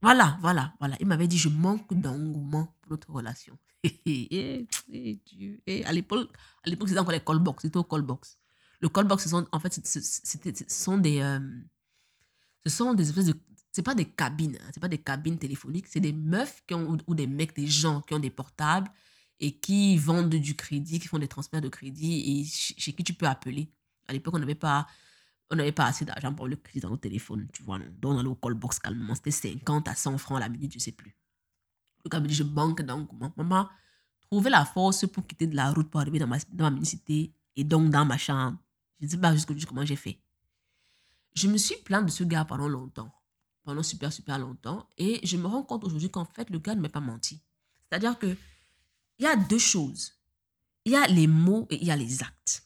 [0.00, 0.96] Voilà, voilà, voilà.
[1.00, 3.58] Il m'avait dit, je manque d'engouement pour notre relation.
[3.84, 4.66] et,
[5.26, 5.60] Dieu.
[5.66, 6.30] Et à l'époque,
[6.64, 7.62] à l'époque, c'était encore les callbox.
[7.62, 8.37] C'était au callbox.
[8.80, 11.40] Le callbox, ce sont, en fait, ce sont des, euh,
[12.64, 13.34] ce sont des espèces de,
[13.72, 16.96] c'est pas des cabines, hein, c'est pas des cabines téléphoniques, c'est des meufs qui ont,
[17.06, 18.90] ou des mecs, des gens qui ont des portables
[19.40, 23.14] et qui vendent du crédit, qui font des transferts de crédit et chez qui tu
[23.14, 23.70] peux appeler.
[24.06, 24.86] À l'époque, on n'avait pas,
[25.50, 27.78] on n'avait pas assez d'argent pour le crédit dans le téléphone, tu vois.
[27.78, 29.14] Donc, on allait au callbox calmement.
[29.14, 31.16] C'était 50 à 100 francs la minute, je sais plus.
[32.04, 33.32] Le gars dit, je manque d'engouement.
[33.36, 33.68] Maman,
[34.20, 37.32] trouver la force pour quitter de la route pour arriver dans ma, dans ma municipalité
[37.56, 38.58] et donc dans ma chambre.
[39.00, 40.20] Je ne sais pas jusqu'au comment j'ai fait?
[41.34, 43.12] Je me suis plainte de ce gars pendant longtemps.
[43.62, 44.88] Pendant super, super longtemps.
[44.96, 47.42] Et je me rends compte aujourd'hui qu'en fait, le gars ne m'a pas menti.
[47.88, 48.36] C'est-à-dire que
[49.18, 50.12] il y a deux choses.
[50.84, 52.64] Il y a les mots et il y a les actes.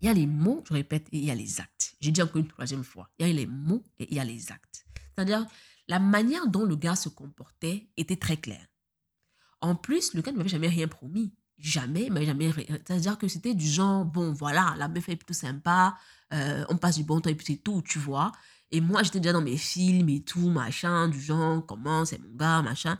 [0.00, 1.94] Il y a les mots, je répète, et il y a les actes.
[2.00, 3.10] J'ai dit encore une troisième fois.
[3.18, 4.86] Il y a les mots et il y a les actes.
[5.14, 5.46] C'est-à-dire,
[5.88, 8.66] la manière dont le gars se comportait était très claire.
[9.60, 11.34] En plus, le gars ne m'avait jamais rien promis.
[11.60, 12.50] Jamais, mais jamais.
[12.52, 15.96] C'est-à-dire que c'était du genre, bon, voilà, la meuf est plutôt sympa,
[16.32, 18.32] euh, on passe du bon temps et puis c'est tout, tu vois.
[18.70, 22.34] Et moi, j'étais déjà dans mes films et tout, machin, du genre, comment, c'est mon
[22.34, 22.98] gars, machin.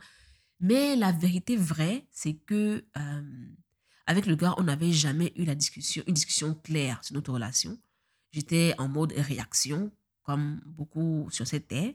[0.59, 3.47] Mais la vérité vraie, c'est que euh,
[4.05, 7.79] avec le gars, on n'avait jamais eu la discussion, une discussion claire sur notre relation.
[8.31, 9.91] J'étais en mode réaction,
[10.23, 11.93] comme beaucoup sur cette terre.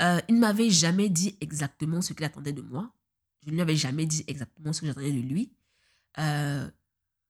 [0.00, 2.92] Euh, il ne m'avait jamais dit exactement ce qu'il attendait de moi.
[3.44, 5.52] Je ne lui avais jamais dit exactement ce que j'attendais de lui.
[6.18, 6.68] Euh,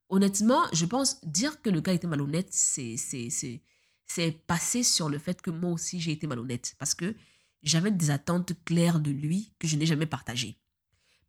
[0.09, 5.41] honnêtement, je pense dire que le gars était malhonnête, c'est c'est passé sur le fait
[5.41, 7.15] que moi aussi j'ai été malhonnête parce que
[7.63, 10.59] j'avais des attentes claires de lui que je n'ai jamais partagées.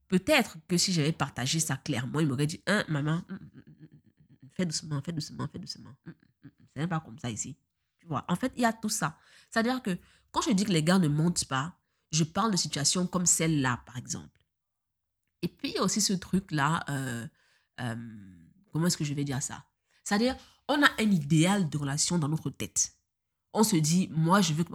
[0.07, 4.49] Peut-être que si j'avais partagé ça clairement, il m'aurait dit hein, maman, mm, mm, mm,
[4.53, 5.95] fais doucement, fais doucement, fais doucement.
[6.75, 7.57] C'est pas comme ça ici.
[7.99, 9.17] Tu vois, en fait, il y a tout ça.
[9.49, 9.97] C'est-à-dire que
[10.31, 11.77] quand je dis que les gars ne montent pas,
[12.11, 14.41] je parle de situations comme celle-là, par exemple.
[15.41, 17.27] Et puis, il y a aussi ce truc-là, euh,
[17.81, 17.95] euh,
[18.71, 19.65] comment est-ce que je vais dire ça?
[20.03, 20.35] C'est-à-dire,
[20.67, 22.93] on a un idéal de relation dans notre tête.
[23.53, 24.71] On se dit, moi, je veux que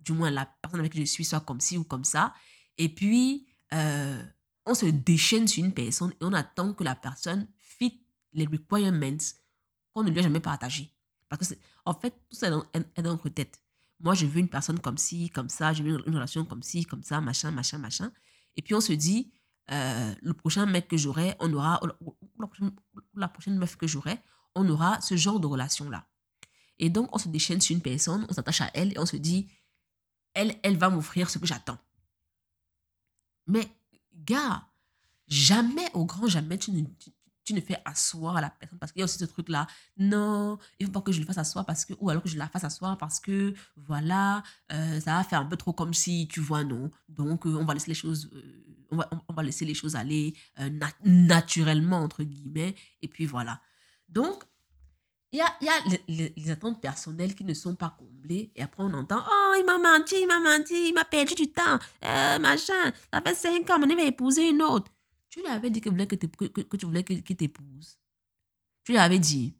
[0.00, 2.34] du moins la personne avec qui je suis soit comme ci ou comme ça.
[2.78, 4.22] Et puis, euh,
[4.66, 9.18] on se déchaîne sur une personne et on attend que la personne fit les requirements
[9.92, 10.92] qu'on ne lui a jamais partagés.
[11.28, 11.54] Parce que,
[11.84, 13.60] en fait, tout ça est dans, notre tête.
[14.00, 16.84] Moi, je veux une personne comme ci, comme ça, je veux une relation comme ci,
[16.84, 18.12] comme ça, machin, machin, machin.
[18.56, 19.32] Et puis on se dit,
[19.70, 21.80] euh, le prochain mec que j'aurai, on aura,
[23.16, 24.18] la prochaine, meuf que j'aurai,
[24.54, 26.06] on aura ce genre de relation-là.
[26.78, 29.16] Et donc, on se déchaîne sur une personne, on s'attache à elle et on se
[29.16, 29.48] dit,
[30.34, 31.78] elle, elle va m'offrir ce que j'attends.
[33.46, 33.68] Mais,
[34.14, 34.66] gars,
[35.28, 36.84] jamais, au grand jamais, tu ne,
[37.44, 39.66] tu ne fais asseoir la personne parce qu'il y a aussi ce truc là
[39.98, 42.38] non il faut pas que je le fasse asseoir parce que ou alors que je
[42.38, 46.28] la fasse asseoir parce que voilà euh, ça va faire un peu trop comme si
[46.28, 48.30] tu vois non donc euh, on va laisser les choses
[48.92, 50.34] on, va, on, va laisser les choses aller
[51.04, 53.60] naturellement entre guillemets et puis voilà
[54.08, 54.44] donc
[55.32, 58.84] il y a, y a les, attentes personnelles qui ne sont pas comblées et après
[58.84, 62.92] on entend oh il m'a menti il m'a menti il m'a perdu du temps machin
[63.12, 64.92] ça fait cinq ans on va épouser une autre
[65.32, 67.98] tu lui avais dit que, voulais que, que, tu voulais qu'il t'épouse.
[68.84, 69.56] Tu lui avais dit.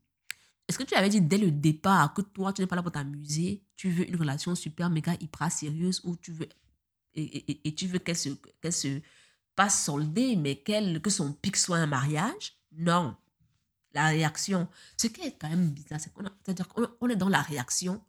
[0.69, 2.83] Est-ce que tu lui avais dit dès le départ que toi, tu n'es pas là
[2.83, 6.47] pour t'amuser, tu veux une relation super méga hyper sérieuse ou tu veux
[7.15, 9.01] et, et, tu veux qu'elle se, qu'elle se
[9.55, 12.57] passe soldée, mais qu'elle, que son pic soit un mariage?
[12.73, 13.17] Non.
[13.93, 14.69] La réaction.
[14.97, 18.03] Ce qui est quand même bizarre, c'est qu'on est dans la réaction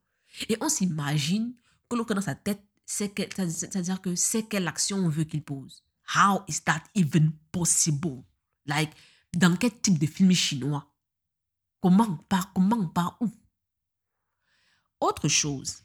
[0.50, 1.54] et on s'imagine
[1.90, 3.14] que l'autre dans sa tête, c'est,
[3.50, 5.84] c'est-à-dire que c'est quelle action on veut qu'il pose.
[6.16, 8.24] How is that even possible?
[8.66, 8.94] Like,
[9.34, 10.90] dans quel type de film chinois?
[11.82, 13.30] Comment pas, comment pas, où?
[15.00, 15.84] Autre chose,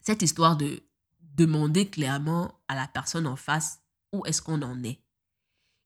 [0.00, 0.82] cette histoire de
[1.20, 3.80] demander clairement à la personne en face
[4.12, 5.00] où est-ce qu'on en est.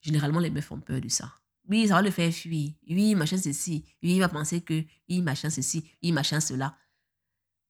[0.00, 1.32] Généralement, les meufs ont peur de ça.
[1.68, 2.72] Oui, ça va le faire fuir.
[2.88, 3.84] Oui, machin ceci.
[4.02, 5.84] Oui, il va penser que, oui, machin ceci.
[6.02, 6.76] Oui, machin cela.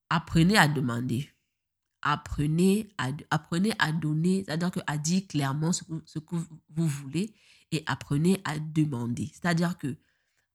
[0.08, 1.28] Apprenez à demander.
[2.02, 5.84] Apprenez à, apprenez à donner, c'est-à-dire à dire clairement ce
[6.18, 6.36] que,
[6.70, 7.34] vous voulez
[7.72, 9.30] et apprenez à demander.
[9.32, 9.96] C'est-à-dire que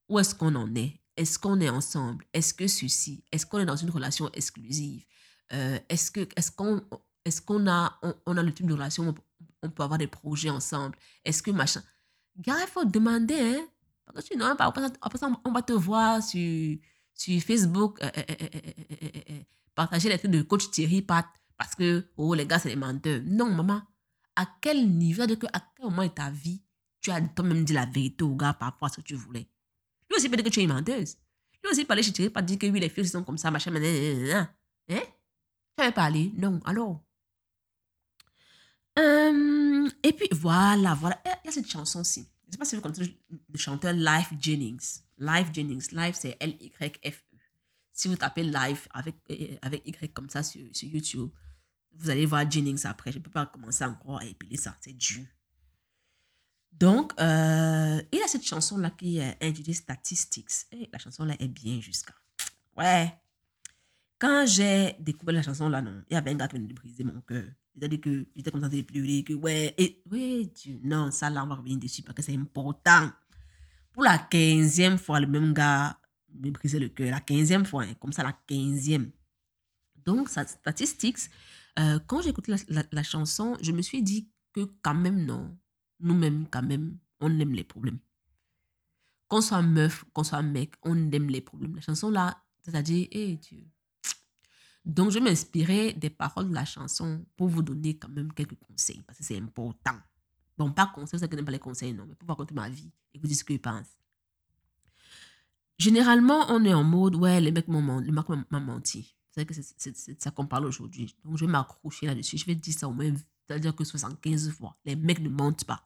[0.09, 0.99] où est-ce qu'on en est?
[1.17, 2.25] Est-ce qu'on est ensemble?
[2.33, 3.23] Est-ce que ceci?
[3.31, 5.05] Est-ce qu'on est dans une relation exclusive?
[5.53, 6.81] Euh, Est-ce est-ce qu'on
[7.25, 9.15] est-ce a on, a le type de relation
[9.65, 11.81] on peut avoir des projets ensemble Est-ce que machin?
[12.37, 13.65] Gars, il faut demander hein
[14.05, 14.81] parce que sinon après,
[15.17, 16.77] ça, on va te voir sur
[17.13, 19.39] sur Facebook euh, euh,
[19.73, 21.25] partager les trucs de coach Thierry Pat
[21.57, 23.21] parce que oh les gars c'est des menteurs.
[23.25, 23.81] Non maman,
[24.35, 25.23] à quel niveau?
[25.23, 26.61] À quel moment de ta vie
[27.01, 29.47] tu as toi-même dit la vérité au gars par rapport à ce que tu voulais?
[30.09, 31.17] Lui aussi peut dire que tu es une menteuse.
[31.63, 33.73] Lui aussi parler chez Thierry pas dire que oui, les filles sont comme ça, machin,
[34.87, 35.01] Hein?
[35.77, 36.31] Tu avais parlé?
[36.37, 36.59] Non.
[36.65, 37.01] Alors?
[38.97, 41.21] Hum, et puis voilà, voilà.
[41.43, 42.27] Il y a cette chanson-ci.
[42.43, 45.01] Je ne sais pas si vous connaissez le chanteur Life Jennings.
[45.17, 45.87] Life Jennings.
[45.91, 47.37] Life, c'est L-Y-F-E.
[47.91, 51.29] Si vous tapez Life avec, euh, avec Y comme ça sur, sur YouTube,
[51.93, 53.11] vous allez voir Jennings après.
[53.11, 54.75] Je ne peux pas commencer encore à épiler ça.
[54.81, 55.25] C'est dur.
[56.71, 60.51] Donc, euh, il a cette chanson-là qui est intitulée Statistics.
[60.71, 62.13] Et la chanson-là est bien jusqu'à.
[62.77, 63.13] Ouais.
[64.17, 67.03] Quand j'ai découvert la chanson-là, non, il y avait un gars qui venait de briser
[67.03, 67.43] mon cœur.
[67.73, 70.49] C'est-à-dire que j'étais comme ça de pleurer, que ouais, et ouais,
[70.83, 73.11] non, ça là, on va revenir dessus parce que c'est important.
[73.91, 75.99] Pour la quinzième fois, le même gars
[76.33, 77.11] me brisait le cœur.
[77.11, 79.11] La quinzième fois, hein, comme ça, la quinzième.
[80.05, 81.29] Donc, Statistics,
[81.79, 85.57] euh, quand j'ai écouté la, chanson, je me suis dit que quand même, non,
[85.99, 87.99] nous-mêmes, quand même, on aime les problèmes.
[89.27, 91.75] Qu'on soit meuf, qu'on soit mec, on aime les problèmes.
[91.75, 93.65] La chanson là, c'est-à-dire, hé Dieu.
[94.85, 99.01] Donc, je m'inspirais des paroles de la chanson pour vous donner quand même quelques conseils,
[99.05, 99.97] parce que c'est important.
[100.57, 103.19] Bon, pas conseils, que n'aime pas les conseils, non, mais pour raconter ma vie et
[103.19, 103.87] vous dire ce que je pense.
[105.77, 109.15] Généralement, on est en mode, ouais, les mecs m'ont menti.
[109.31, 111.13] C'est que c'est ça qu'on parle aujourd'hui.
[111.25, 112.37] Donc, je vais m'accrocher là-dessus.
[112.37, 113.11] Je vais dire ça au moins
[113.47, 115.83] c'est-à-dire que 75 fois, les mecs ne mentent pas.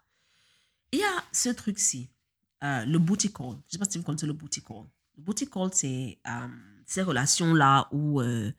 [0.92, 2.10] Il y a ce truc-ci,
[2.64, 3.52] euh, le booty call.
[3.52, 4.86] Je ne sais pas si vous connaissez le booty call.
[5.18, 6.48] Le booty call, c'est euh,
[6.86, 8.52] ces relations-là où euh,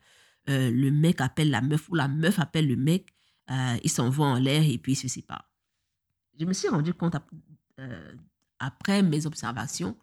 [0.47, 3.13] le mec appelle la meuf ou la meuf appelle le mec,
[3.49, 5.49] ils s'envoient en l'air et puis ils se séparent.
[6.39, 7.15] Je me suis rendu compte
[8.59, 9.97] après mes observations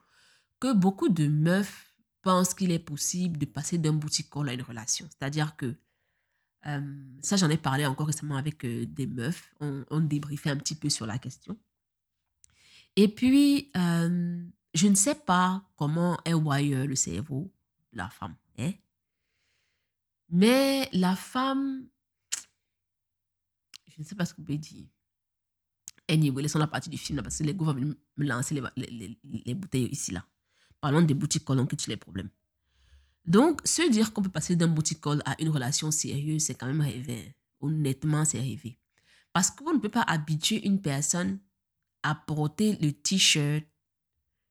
[0.60, 4.62] que beaucoup de meufs pensent qu'il est possible de passer d'un booty call à une
[4.62, 5.08] relation.
[5.10, 5.74] C'est-à-dire que
[7.22, 9.54] ça, j'en ai parlé encore récemment avec des meufs.
[9.60, 11.56] On, on, débriefait un petit peu sur la question.
[12.96, 17.52] Et puis, je ne sais pas comment est wire le cerveau
[17.92, 18.34] de la femme.
[18.58, 18.72] Hein?
[20.30, 21.88] Mais la femme,
[23.88, 24.86] je ne sais pas ce que vous pouvez dire.
[26.08, 29.54] Anyway, laissons la partie du film parce que les gars vont me lancer les, les,
[29.54, 30.24] bouteilles ici là.
[30.80, 32.30] Parlons des boutiques colons qui tuent les problèmes.
[33.26, 36.80] Donc, se dire qu'on peut passer d'un boutique à une relation sérieuse, c'est quand même
[36.80, 37.34] rêvé.
[37.60, 38.78] Honnêtement, c'est rêvé.
[39.34, 41.38] Parce vous ne pouvez pas habituer une personne
[42.02, 43.64] à porter le t-shirt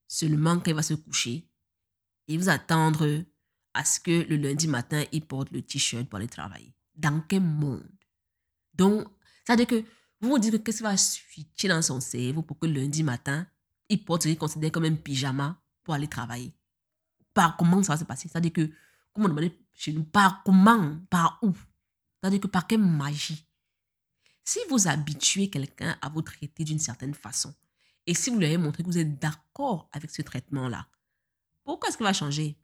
[0.08, 1.50] seulement quand il va se coucher
[2.28, 3.24] et vous attendre
[3.78, 6.74] à ce que le lundi matin, il porte le t-shirt pour aller travailler.
[6.96, 7.88] Dans quel monde?
[8.74, 9.08] Donc,
[9.46, 9.86] ça veut dire que
[10.20, 13.46] vous vous dites que qu'est-ce qui va switcher dans son cerveau pour que lundi matin,
[13.88, 16.56] il porte ce qu'il considère comme un pyjama pour aller travailler?
[17.36, 18.28] Par comment ça va se passer?
[18.28, 18.72] C'est-à-dire que,
[19.14, 21.54] comment demander chez nous, par comment, par où?
[22.20, 23.48] C'est-à-dire que par quelle magie?
[24.44, 27.54] Si vous habituez quelqu'un à vous traiter d'une certaine façon,
[28.08, 30.88] et si vous lui avez montré que vous êtes d'accord avec ce traitement-là,
[31.64, 32.58] pourquoi est-ce qu'il va changer?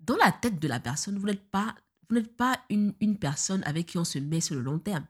[0.00, 1.74] Dans la tête de la personne, vous n'êtes pas,
[2.08, 5.06] vous n'êtes pas une, une personne avec qui on se met sur le long terme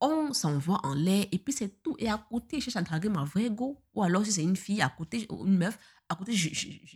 [0.00, 1.96] on s'envoie en l'air et puis c'est tout.
[1.98, 3.82] Et à côté, je cherche à draguer ma vraie go.
[3.94, 6.48] Ou alors, si c'est une fille, à côté, une meuf, à côté, je,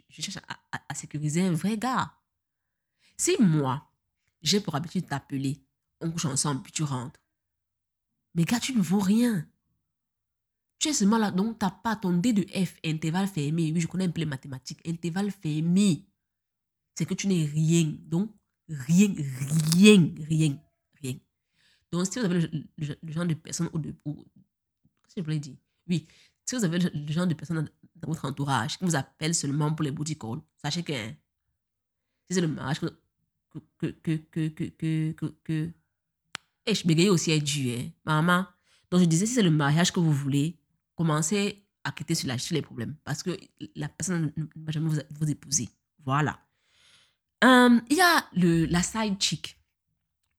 [0.09, 0.39] cherche
[0.89, 2.13] à, sécuriser un vrai gars.
[3.17, 3.91] Si moi,
[4.43, 5.65] j'ai pour habitude de t'appeler,
[6.01, 7.21] on couche ensemble, puis tu rentres.
[8.35, 9.47] Mais gars, tu ne vaux rien.
[10.79, 13.71] Tu es seulement là, donc tu n'as pas ton D de F, intervalle fermé.
[13.73, 14.81] Oui, je connais un peu les mathématiques.
[14.87, 16.07] Intervalle fermé.
[17.01, 17.97] C'est que tu n'es rien.
[18.03, 18.31] Donc,
[18.69, 19.15] rien,
[19.49, 20.59] rien, rien.
[21.91, 23.93] Donc, si vous avez le, genre de personne ou de.
[24.05, 25.57] Qu'est-ce que je voulais dire?
[25.89, 26.07] Oui,
[26.45, 29.83] si vous avez le, genre de personne dans, votre entourage qui vous appelle seulement pour
[29.83, 32.89] les booty calls, sachez que si c'est le mariage que.
[33.79, 33.87] que.
[33.87, 34.17] que.
[34.17, 34.49] que.
[34.49, 35.13] que.
[35.13, 35.35] que.
[35.43, 35.71] que,
[36.67, 37.91] et je bégaye aussi à Dieu, hein.
[38.05, 38.47] maman.
[38.91, 40.61] Donc, je disais, si c'est le mariage que vous voulez,
[40.95, 42.95] commencez à quitter sur, la, sur les problèmes.
[43.05, 43.41] Parce que
[43.75, 45.71] la personne ne va jamais vous, vous épouser.
[46.05, 46.39] Voilà.
[47.43, 49.57] Hum, il y a le, la side chick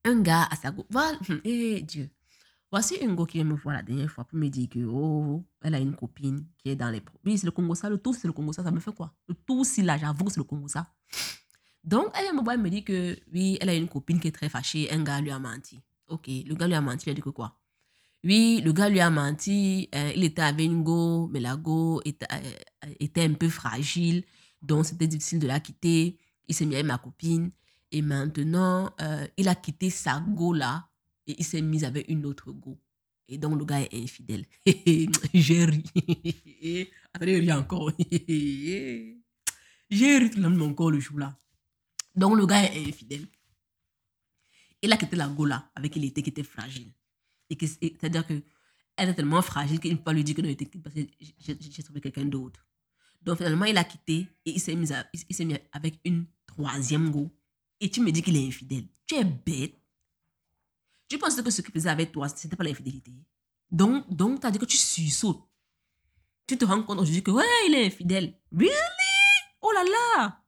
[0.04, 0.86] un gars à sa gauche.
[0.90, 1.18] Voilà.
[1.30, 2.10] Hum, eh Dieu.
[2.72, 5.44] Voici une go qui vient me voir la dernière fois pour me dire que, oh,
[5.62, 7.02] elle a une copine qui est dans les...
[7.26, 9.14] Oui, c'est le Congo ça, le tout c'est le Congo ça, ça me fait quoi?
[9.28, 10.88] Le tout si là, j'avoue que c'est le Congo ça.
[11.84, 14.30] Donc, elle vient me voir et me dit que, oui, elle a une copine qui
[14.30, 15.82] est très fâchée, un gars lui a menti.
[16.08, 17.60] Ok, le gars lui a menti, il a dit que quoi?
[18.24, 22.02] Oui, le gars lui a menti, euh, il était avec une go, mais la go
[22.06, 24.24] était, euh, était un peu fragile,
[24.62, 26.18] donc c'était difficile de la quitter.
[26.52, 27.50] Il s'est mis avec ma copine
[27.94, 30.90] et maintenant, euh, il a quitté sa go là
[31.26, 32.78] et il s'est mis avec une autre go.
[33.30, 34.46] Et donc, le gars est infidèle.
[35.34, 35.82] J'ai ri.
[37.14, 37.94] Attendez, il rit encore.
[39.90, 41.40] J'ai ri tout mon corps le jour là.
[42.14, 43.26] Donc, le gars est infidèle.
[44.82, 46.92] Il a quitté la go là avec qui il était, qui était fragile.
[47.50, 48.44] Et c'est-à-dire que
[48.98, 51.08] elle est tellement fragile qu'il ne peut pas lui dire que non, parce que
[51.40, 52.68] j'ai trouvé quelqu'un d'autre.
[53.22, 57.30] Donc finalement, il a quitté et il s'est mis avec une troisième go.
[57.80, 58.86] Et tu me dis qu'il est infidèle.
[59.06, 59.76] Tu es bête.
[61.08, 63.12] Tu penses que ce qu'il faisait avec toi, ce n'était pas l'infidélité.
[63.70, 65.44] Donc, donc tu as dit que tu sursautes.
[66.48, 68.40] Tu te rends compte aujourd'hui que, ouais, il est infidèle.
[68.52, 68.72] Really?
[69.62, 70.44] Oh là là!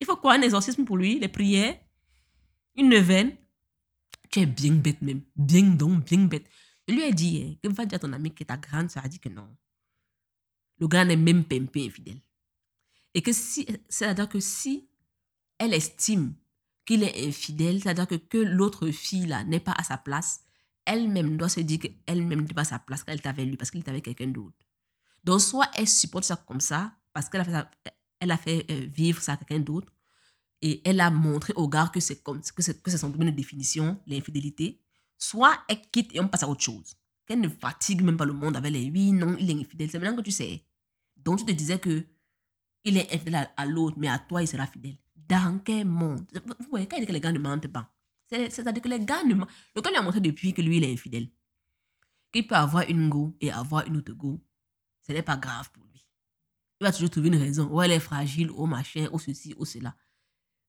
[0.00, 0.34] Il faut quoi?
[0.34, 1.18] Un exorcisme pour lui?
[1.18, 1.78] Les prières?
[2.76, 3.36] Une neuvaine?
[4.30, 5.22] Tu es bien bête même.
[5.36, 6.48] Bien donc, bien bête.
[6.88, 9.00] Je lui ai dit hein, que va dire à ton ami que ta grande ça
[9.00, 9.48] a dit que non.
[10.78, 12.20] Le gars n'est même pas infidèle.
[13.14, 14.88] Et que si, c'est-à-dire que si
[15.64, 16.34] elle estime
[16.84, 20.40] qu'il est infidèle, c'est-à-dire que, que l'autre fille là n'est pas à sa place,
[20.84, 23.70] elle-même doit se dire qu'elle-même n'est pas à sa place, qu'elle est avec lui parce
[23.70, 24.56] qu'il est avec quelqu'un d'autre.
[25.22, 27.66] Donc, soit elle supporte ça comme ça, parce qu'elle a fait,
[28.20, 29.92] elle euh, vivre ça à quelqu'un d'autre,
[30.60, 33.30] et elle a montré au gars que c'est comme que c'est, que c'est son domaine
[33.30, 34.80] de définition, l'infidélité,
[35.18, 36.94] soit elle quitte et on passe à autre chose.
[37.26, 39.90] Qu'elle ne fatigue même pas le monde avec les oui, non, il est infidèle.
[39.90, 40.66] C'est maintenant que tu sais.
[41.16, 42.06] Donc, tu te disais que
[42.84, 44.96] il est infidèle à l'autre, mais à toi, il sera fidèle
[45.28, 46.26] dans quel monde?
[46.60, 47.90] Vous voyez, quand il dit que les gars ne mentent pas,
[48.28, 50.84] c'est-à-dire que les gars ne mentent Le gars lui a montré depuis que lui, il
[50.84, 51.28] est infidèle.
[52.32, 54.40] Qu'il peut avoir une go et avoir une autre go,
[55.06, 56.04] ce n'est pas grave pour lui.
[56.80, 57.68] Il va toujours trouver une raison.
[57.70, 59.94] Oh, elle est fragile, oh machin, oh ceci, oh cela.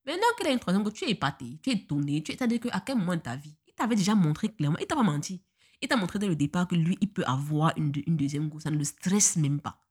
[0.05, 2.21] Maintenant qu'il a une troisième go, tu es épaté, tu es étonné.
[2.21, 4.95] Tu c'est-à-dire qu'à quel moment de ta vie, il t'avait déjà montré clairement, il t'a
[4.95, 5.41] pas menti.
[5.81, 8.59] Il t'a montré dès le départ que lui, il peut avoir une, une deuxième go.
[8.59, 9.81] Ça ne le stresse même pas.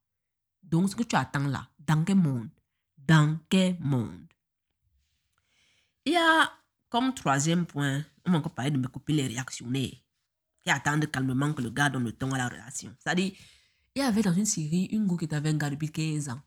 [0.62, 2.48] Donc, ce que tu attends là, dans quel monde?
[2.96, 4.34] Dans quel monde?
[6.12, 6.53] Y a
[6.88, 9.90] comme troisième point, on va encore parler de mes copines les réactionnaires
[10.62, 12.95] qui attendent calmement que le gars donne le ton à la relation.
[12.99, 13.33] C'est-à-dire,
[13.95, 16.40] il y avait dans une série une go qui avec un gars depuis 15 ans.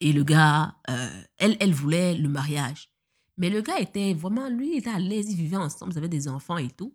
[0.00, 2.90] Et le gars, euh, elle, elle voulait le mariage.
[3.36, 6.08] Mais le gars était vraiment, lui, il était à l'aise, ils vivaient ensemble, ils avaient
[6.08, 6.94] des enfants et tout.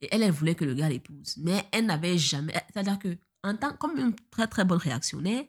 [0.00, 1.36] Et elle, elle voulait que le gars l'épouse.
[1.38, 2.54] Mais elle n'avait jamais.
[2.72, 5.44] C'est-à-dire que, en tant comme une très très bonne réactionnaire,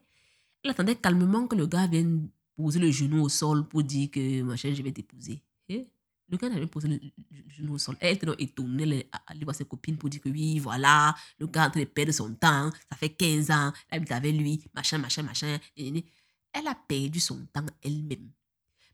[0.63, 4.41] elle attendait calmement que le gars vienne poser le genou au sol pour dire que,
[4.41, 5.41] machin, je vais t'épouser.
[5.69, 6.99] Le gars avait posé le,
[7.47, 7.97] genou au sol.
[7.99, 11.67] Elle était étonnée, elle voir ses copines pour dire que oui, voilà, le gars est
[11.67, 14.99] en train de perdre son temps, ça fait 15 ans, elle habite avec lui, machin,
[14.99, 15.57] machin, machin.
[15.75, 18.29] Elle a perdu son temps elle-même.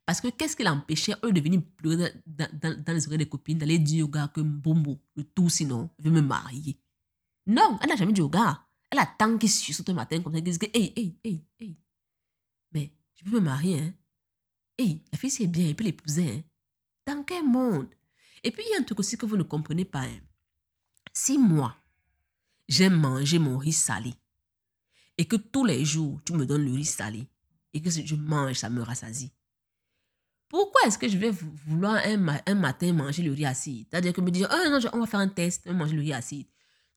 [0.06, 3.30] Parce que qu'est-ce qui l'empêchait, eux, de venir pleurer dans, dans, dans, les oreilles des
[3.30, 6.80] copines, d'aller dire au gars que Bombo, le tout sinon, veut me marier?
[7.48, 8.66] Non, elle n'a jamais dit au gars.
[8.92, 11.78] Elle attend qu'il saute le matin comme ça, qu'il dise que, hey, hey, hey, hey.
[12.72, 13.94] Mais je peux me marier, hein.
[14.78, 16.44] Hey, la fille, c'est bien, elle peut l'épouser, hein.
[17.06, 17.88] Dans quel monde?
[18.44, 20.02] Et puis, il y a un truc aussi que vous ne comprenez pas.
[20.02, 20.20] Hein.
[21.14, 21.76] Si moi,
[22.68, 24.14] j'aime manger mon riz salé,
[25.18, 27.28] et que tous les jours, tu me donnes le riz salé,
[27.74, 29.32] et que je mange, ça me rassasie,
[30.48, 33.88] pourquoi est-ce que je vais vouloir un, matin manger le riz acide?
[33.90, 36.14] C'est-à-dire que me dire, oh on va faire un test, on va manger le riz
[36.14, 36.48] acide.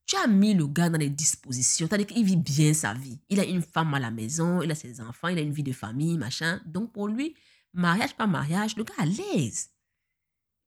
[0.07, 3.19] Tu as mis le gars dans les dispositions, c'est-à-dire qu'il vit bien sa vie.
[3.29, 5.63] Il a une femme à la maison, il a ses enfants, il a une vie
[5.63, 6.61] de famille, machin.
[6.67, 7.35] Donc pour lui,
[7.75, 9.71] mariage, pas mariage, le gars à l'aise.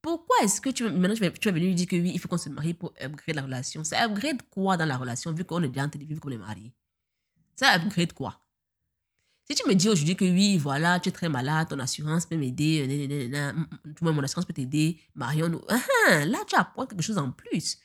[0.01, 2.49] Pourquoi est-ce que tu, maintenant tu venir lui dire que oui, il faut qu'on se
[2.49, 3.83] marie pour upgrade la relation?
[3.83, 6.31] C'est upgrade quoi dans la relation vu qu'on est déjà en train de vivre comme
[6.31, 6.73] les mariés
[7.55, 8.41] C'est upgrade quoi?
[9.47, 12.37] Si tu me dis aujourd'hui que oui, voilà, tu es très malade, ton assurance peut
[12.37, 13.29] m'aider,
[13.95, 15.61] tout mon assurance peut t'aider, marions-nous.
[15.67, 17.77] Ah, là, tu apportes quelque chose en plus.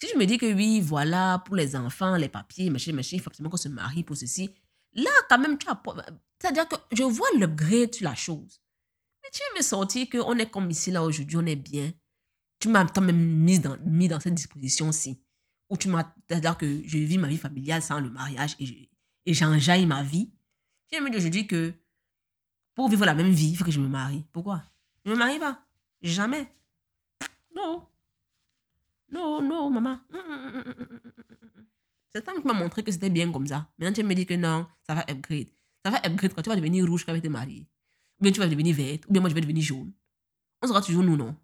[0.00, 3.20] Si tu me dis que oui, voilà, pour les enfants, les papiers, machin, machin, il
[3.20, 4.50] faut absolument qu'on se marie pour ceci.
[4.94, 6.00] Là, quand même, tu apportes.
[6.40, 8.60] C'est-à-dire que je vois l'upgrade sur la chose
[9.30, 11.92] tu me sortir qu'on est comme ici, là, aujourd'hui, on est bien.
[12.58, 15.20] Tu m'as quand même mis dans, mis dans cette disposition-ci.
[15.68, 16.12] Où tu m'as.
[16.28, 18.88] C'est-à-dire que je vis ma vie familiale sans le mariage et,
[19.26, 20.32] j'enjaille ma vie.
[20.90, 21.72] Tu me dis aujourd'hui que
[22.74, 24.24] pour vivre la même vie, il faut que je me marie.
[24.32, 24.62] Pourquoi?
[25.04, 25.64] Je ne me marie pas.
[26.02, 26.52] Jamais.
[27.54, 27.86] Non.
[29.10, 29.98] Non, non, maman.
[32.10, 33.70] C'est temps qui m'a montré que c'était bien comme ça.
[33.78, 35.48] Maintenant, tu me dis que non, ça va upgrade.
[35.84, 37.66] Ça va upgrade quand tu vas devenir rouge quand tu es marié
[38.22, 39.92] bien tu vas devenir verte, ou bien moi je vais devenir jaune.
[40.62, 41.36] On sera toujours nous, non?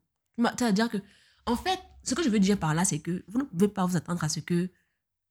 [0.56, 0.98] C'est-à-dire que,
[1.46, 3.84] en fait, ce que je veux dire par là, c'est que vous ne pouvez pas
[3.84, 4.70] vous attendre à ce que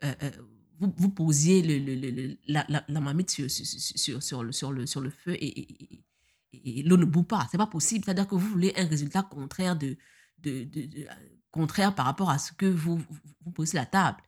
[0.03, 0.31] euh, euh,
[0.79, 4.51] vous, vous posiez le, le, le, la, la, la, marmite sur, sur, sur, sur, le,
[4.51, 6.03] sur, le, sur le feu et,
[6.53, 7.47] et, l'eau ne bout pas.
[7.51, 8.05] C'est pas possible.
[8.05, 9.97] C'est-à-dire que vous voulez un résultat contraire, de,
[10.39, 11.07] de, de,
[11.51, 13.01] contraire par rapport à ce que vous,
[13.41, 14.21] vous, posez la table.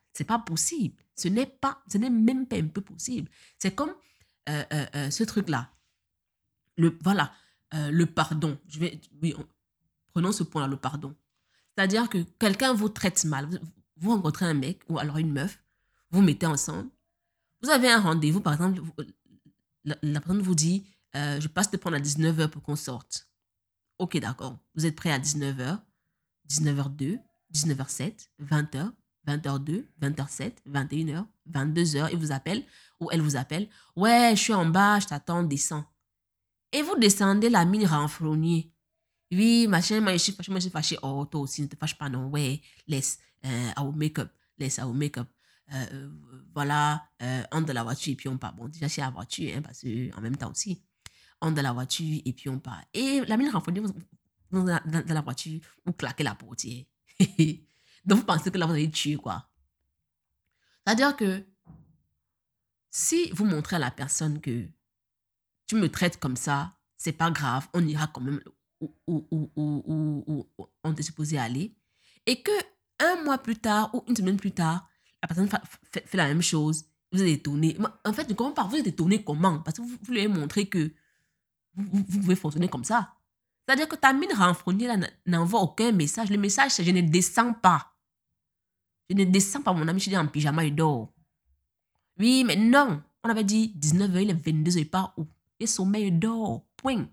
[0.45, 1.01] Possible.
[1.15, 3.31] Ce n'est pas, ce n'est même pas un peu possible.
[3.57, 3.93] C'est comme
[4.49, 5.71] euh, ce truc-là.
[6.79, 7.31] Le, voilà,
[7.71, 8.57] le pardon.
[8.67, 9.35] Je vais, oui,
[10.13, 11.15] prenons ce point-là, le pardon.
[11.75, 13.47] C'est-à-dire que quelqu'un vous traite mal.
[13.97, 15.61] Vous, rencontrez un mec ou alors une meuf,
[16.11, 16.89] vous mettez ensemble.
[17.61, 18.81] Vous avez un rendez-vous, par exemple,
[19.83, 23.29] la, personne vous dit Je passe te prendre à 19h pour qu'on sorte.
[23.99, 24.57] Ok, d'accord.
[24.75, 25.79] Vous êtes prêt à 19h,
[26.49, 27.19] 19h02,
[27.53, 28.91] 19h07, 20h,
[29.27, 32.63] 20h02, 20h07, 21h, 22h, il vous appelle
[32.99, 33.67] ou elle vous appelle.
[33.95, 35.85] Ouais, je suis en bas, je t'attends, descends.
[36.71, 38.71] Et vous descendez la mine renfrognée.
[39.31, 40.97] Oui, machin, moi je suis fâché, moi je suis fâché.
[41.01, 42.27] Oh, toi aussi, ne te fâche pas, non.
[42.29, 45.27] Ouais, laisse, euh, I will make up, laisse, I will make up.
[45.71, 46.09] Euh, euh
[46.53, 48.53] voilà, euh, on de la voiture et puis on part.
[48.53, 50.83] Bon, déjà, c'est la voiture, hein, parce que en même temps aussi,
[51.41, 52.83] on de la voiture et puis on part.
[52.93, 53.81] Et la mine renfrognée,
[54.51, 56.85] dans, dans la voiture, vous claquez la portière.
[58.05, 59.47] Donc, vous pensez que là, vous allez tuer, quoi.
[60.85, 61.45] C'est-à-dire que
[62.89, 64.67] si vous montrez à la personne que
[65.69, 68.41] tu me traites comme ça, c'est pas grave, on ira quand même
[68.81, 70.47] où, où, où, où
[70.83, 71.75] on est supposé aller,
[72.25, 72.51] et que
[72.99, 74.89] un mois plus tard ou une semaine plus tard,
[75.21, 75.47] la personne
[75.91, 77.77] fait, la même chose, vous êtes étonné.
[78.03, 79.59] En fait, je comprends pas, vous êtes étonné comment?
[79.59, 80.91] Parce que vous, vous lui avez montré que
[81.75, 83.13] vous, vous, pouvez fonctionner comme ça.
[83.67, 84.89] C'est-à-dire que ta mine renfrognée
[85.27, 86.31] n'envoie aucun message.
[86.31, 87.93] Le message, c'est je ne descends pas.
[89.07, 91.13] Je ne descends pas, mon ami, je suis en pyjama, il dort.
[92.17, 93.03] Oui, mais non.
[93.23, 95.27] On avait dit 19h, il est 22h, il part où?
[95.59, 96.65] Il sommeil, il dort.
[96.77, 97.09] Point.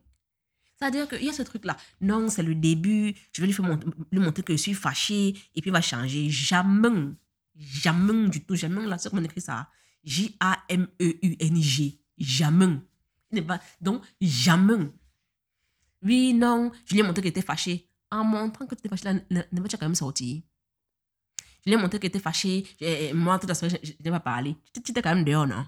[0.78, 1.76] C'est-à-dire qu'il y a ce truc-là.
[2.01, 3.14] Non, c'est le début.
[3.32, 3.66] Je vais lui, faire
[4.12, 6.28] lui montrer que je suis fâché et puis il va changer.
[6.30, 7.14] Jamais.
[7.57, 8.55] Jamais du tout.
[8.55, 8.86] Jamais.
[8.86, 9.68] Là, c'est comment on écrit ça.
[10.05, 11.99] J-A-M-E-U-N-G.
[12.18, 12.78] Jamais.
[13.80, 14.92] Donc, jamais.
[16.03, 16.70] Oui, non.
[16.84, 17.88] Je lui ai montré qu'il était fâché.
[18.11, 20.42] En montrant que tu étais fâché, là, ne quand même sortir?
[21.64, 22.64] Je lui ai montré qu'il était fâché.
[23.14, 24.57] Moi, toute la soirée, je n'ai pas parlé.
[24.72, 25.66] Tu étais quand même dehors, non?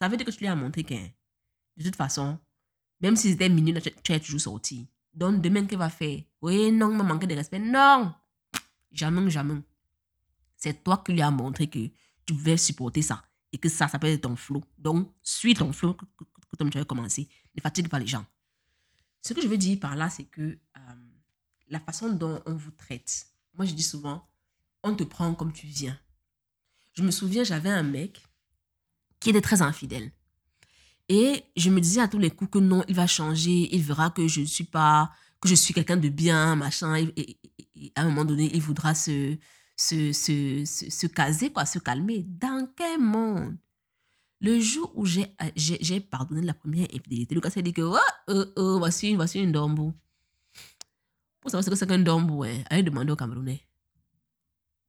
[0.00, 0.94] Ça veut dire que tu lui as montré que,
[1.76, 2.38] de toute façon,
[3.00, 4.88] même si c'était minuit, tu es toujours sorti.
[5.12, 7.58] Donc, demain, qu'elle va faire Oui, non, m'a manqué de respect.
[7.58, 8.14] Non
[8.92, 9.62] Jamais, jamais.
[10.56, 11.88] C'est toi qui lui as montré que
[12.24, 13.22] tu veux supporter ça.
[13.52, 14.62] Et que ça, ça peut être ton flot.
[14.78, 16.04] Donc, suis ton flot que,
[16.58, 17.28] tu avais commencé.
[17.54, 18.24] Ne fatigue pas les gens.
[19.22, 20.94] Ce que je veux dire par là, c'est que euh,
[21.68, 24.26] la façon dont on vous traite, moi je dis souvent,
[24.82, 25.98] on te prend comme tu viens.
[26.94, 28.22] Je me souviens, j'avais un mec
[29.18, 30.12] qui était très infidèle.
[31.08, 34.10] Et je me disais à tous les coups que non, il va changer, il verra
[34.10, 36.96] que je ne suis pas, que je suis quelqu'un de bien, machin.
[36.96, 37.38] Et,
[37.94, 39.36] à un moment donné, il voudra se,
[39.76, 42.24] se, se, se, caser, quoi, se calmer.
[42.26, 43.56] Dans quel monde?
[44.40, 45.26] Le jour où j'ai,
[46.10, 47.96] pardonné la première infidélité, le gars s'est dit que, oh,
[48.28, 49.94] oh, oh, voici, voici une dombo.
[51.40, 53.66] Pour savoir ce que c'est qu'un dombo, hein, allez demander au Camerounais.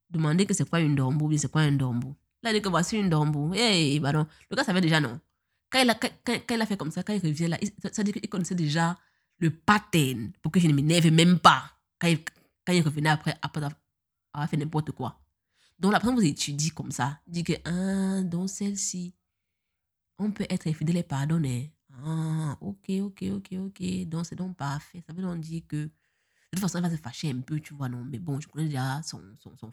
[0.09, 2.15] Demandez que c'est quoi une dombo, c'est quoi un dombo.
[2.41, 3.53] Là, il dit que voici une dombo.
[3.53, 4.25] Hey, non.
[4.49, 5.19] Le gars savait déjà non.
[5.69, 5.89] Quand il,
[6.61, 8.97] a, fait comme ça, quand il revient là, ça veut dire qu'il connaissait déjà
[9.39, 13.65] le pattern pour que je ne m'énerve même pas quand il, revenait après, après
[14.33, 15.19] avoir fait n'importe quoi.
[15.77, 19.13] Donc la personne vous étudie comme ça, dit que, ah, dans celle-ci,
[20.17, 21.73] on peut être infidèle et pardonner.
[22.03, 24.05] Ah, ok, ok, ok, ok.
[24.07, 25.03] Donc c'est donc parfait.
[25.05, 25.91] Ça veut donc dire que de
[26.51, 28.65] toute façon, elle va se fâcher un peu, tu vois, non, mais bon, je connais
[28.65, 29.21] déjà son,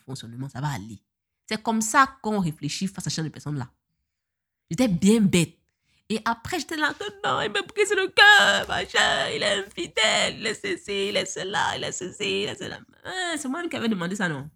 [0.05, 1.01] fonctionnement, ça va aller.
[1.49, 3.71] C'est comme ça qu'on réfléchit face à ce genre de personnes-là.
[4.71, 5.59] J'étais bien bête.
[6.11, 6.93] Et après, j'étais là,
[7.25, 11.25] non, il m'a brise le cœur, machin, il est infidèle, il est ceci, il est
[11.25, 12.79] cela, il est ceci, il est cela.
[13.05, 14.51] Hein, c'est moi qui avais demandé ça, non?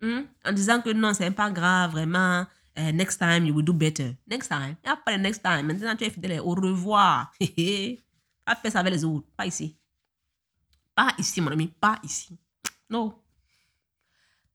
[0.00, 0.24] Hmm?
[0.44, 2.46] En disant que non, c'est pas grave, vraiment.
[2.76, 4.14] Uh, next time, you will do better.
[4.26, 4.76] Next time.
[4.84, 5.66] Et après, next time.
[5.66, 6.40] Maintenant, tu es fidèle.
[6.40, 7.32] Au revoir.
[8.44, 9.26] pas faire ça avec les autres.
[9.34, 9.74] Pas ici.
[10.94, 12.38] Pas ici, mon ami, pas ici.
[12.90, 13.18] Non.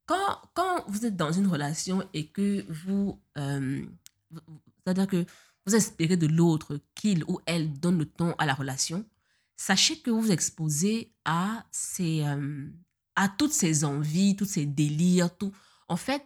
[0.06, 3.20] Quand, quand vous êtes dans une relation et que vous...
[3.38, 3.86] Euh,
[4.86, 5.26] C'est-à-dire que
[5.66, 9.06] vous espérez de l'autre qu'il ou elle donne le ton à la relation,
[9.56, 11.66] sachez que vous vous exposez à,
[12.00, 12.68] euh,
[13.16, 15.54] à toutes ces envies, tous ces délires, tout.
[15.88, 16.26] En fait,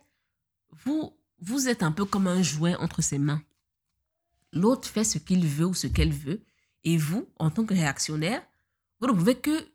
[0.86, 3.42] vous, vous êtes un peu comme un jouet entre ses mains.
[4.54, 6.42] L'autre fait ce qu'il veut ou ce qu'elle veut,
[6.86, 8.42] et vous, en tant que réactionnaire,
[9.02, 9.68] vous ne pouvez que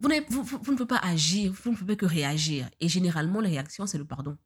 [0.00, 2.68] vous, vous, vous, ne pouvez pas agir, vous ne pouvez que réagir.
[2.80, 4.36] Et généralement, la réaction, c'est le pardon.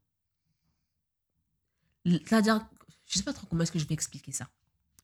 [2.04, 2.68] C'est-à-dire,
[3.06, 4.48] je ne sais pas trop comment est-ce que je vais expliquer ça.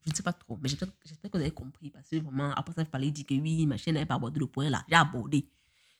[0.04, 1.90] Je ne sais pas trop, mais j'espère que vous avez compris.
[1.90, 4.40] Parce que vraiment, après ça, il fallait dire que oui, ma chaîne n'avait pas abordé
[4.40, 4.84] le point là.
[4.88, 5.48] J'ai abordé.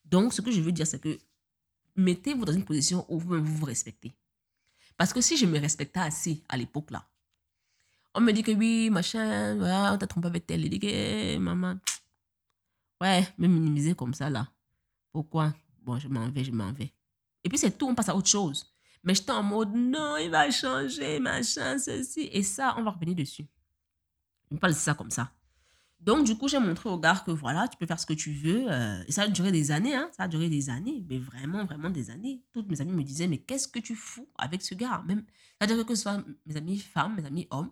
[0.05, 1.17] Donc, ce que je veux dire, c'est que
[1.95, 4.13] mettez-vous dans une position où vous vous, respectez.
[4.97, 7.07] Parce que si je me respectais assez à l'époque là,
[8.15, 10.65] on me dit que oui, machin, voilà, on t'a trompé avec tel.
[10.65, 11.77] Il dit que, eh, maman,
[13.01, 14.49] ouais, me minimiser comme ça là.
[15.13, 15.55] Pourquoi?
[15.81, 16.93] Bon, je m'en vais, je m'en vais.
[17.45, 18.72] Et puis c'est tout, on passe à autre chose.
[19.05, 22.29] Mais j'étais en mode, non, il va changer, machin, ceci.
[22.33, 23.47] Et ça, on va revenir dessus.
[24.51, 25.33] On parle de ça comme ça.
[25.99, 28.33] Donc, du coup, j'ai montré au gars que voilà, tu peux faire ce que tu
[28.33, 28.65] veux.
[28.71, 30.11] euh, et ça a duré des années, hein.
[30.17, 32.43] Ça a duré des années, mais vraiment, vraiment des années.
[32.53, 35.25] Toutes mes amies me disaient, mais qu'est-ce que tu fous avec ce gars Même,
[35.61, 37.71] c'est-à-dire que ce soit mes amis femmes, mes amis hommes,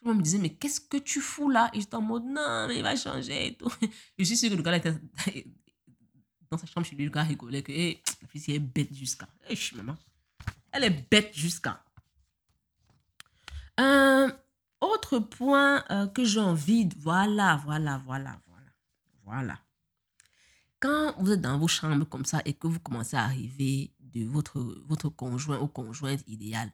[0.00, 1.70] tout le monde me disait, mais qu'est-ce que tu fous là?
[1.72, 3.72] Et j'étais en mode, non, mais il va changer et tout.
[4.18, 4.94] Je suis sûre que le gars était
[6.50, 9.28] dans sa chambre chez lui, le gars rigolait que, hé, la fille, est bête jusqu'à.
[9.48, 9.96] Eh, chut, maman.
[10.72, 11.82] Elle est bête jusqu'à.
[13.76, 14.32] Un
[14.80, 16.94] autre point euh, que j'ai envie de...
[16.98, 18.70] Voilà, voilà, voilà, voilà.
[19.24, 19.58] Voilà.
[20.80, 24.24] Quand vous êtes dans vos chambres comme ça et que vous commencez à arriver de
[24.24, 26.70] votre, votre conjoint ou conjointe idéal,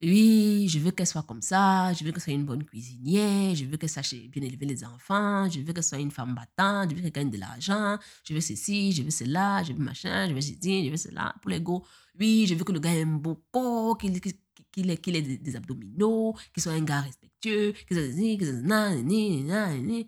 [0.00, 3.64] oui, je veux qu'elle soit comme ça, je veux qu'elle soit une bonne cuisinière, je
[3.64, 6.94] veux qu'elle sache bien élever les enfants, je veux qu'elle soit une femme battante, je
[6.94, 10.34] veux qu'elle gagne de l'argent, je veux ceci, je veux cela, je veux machin, je
[10.34, 11.34] veux ceci, je veux cela.
[11.42, 11.84] Pour les go,
[12.20, 14.38] oui, je veux que le gars ait un beau corps, qu'il qu'il-
[14.70, 20.06] qu'il ait, des, abdominaux, qu'il soit un gars respectueux, qu'il soit nan.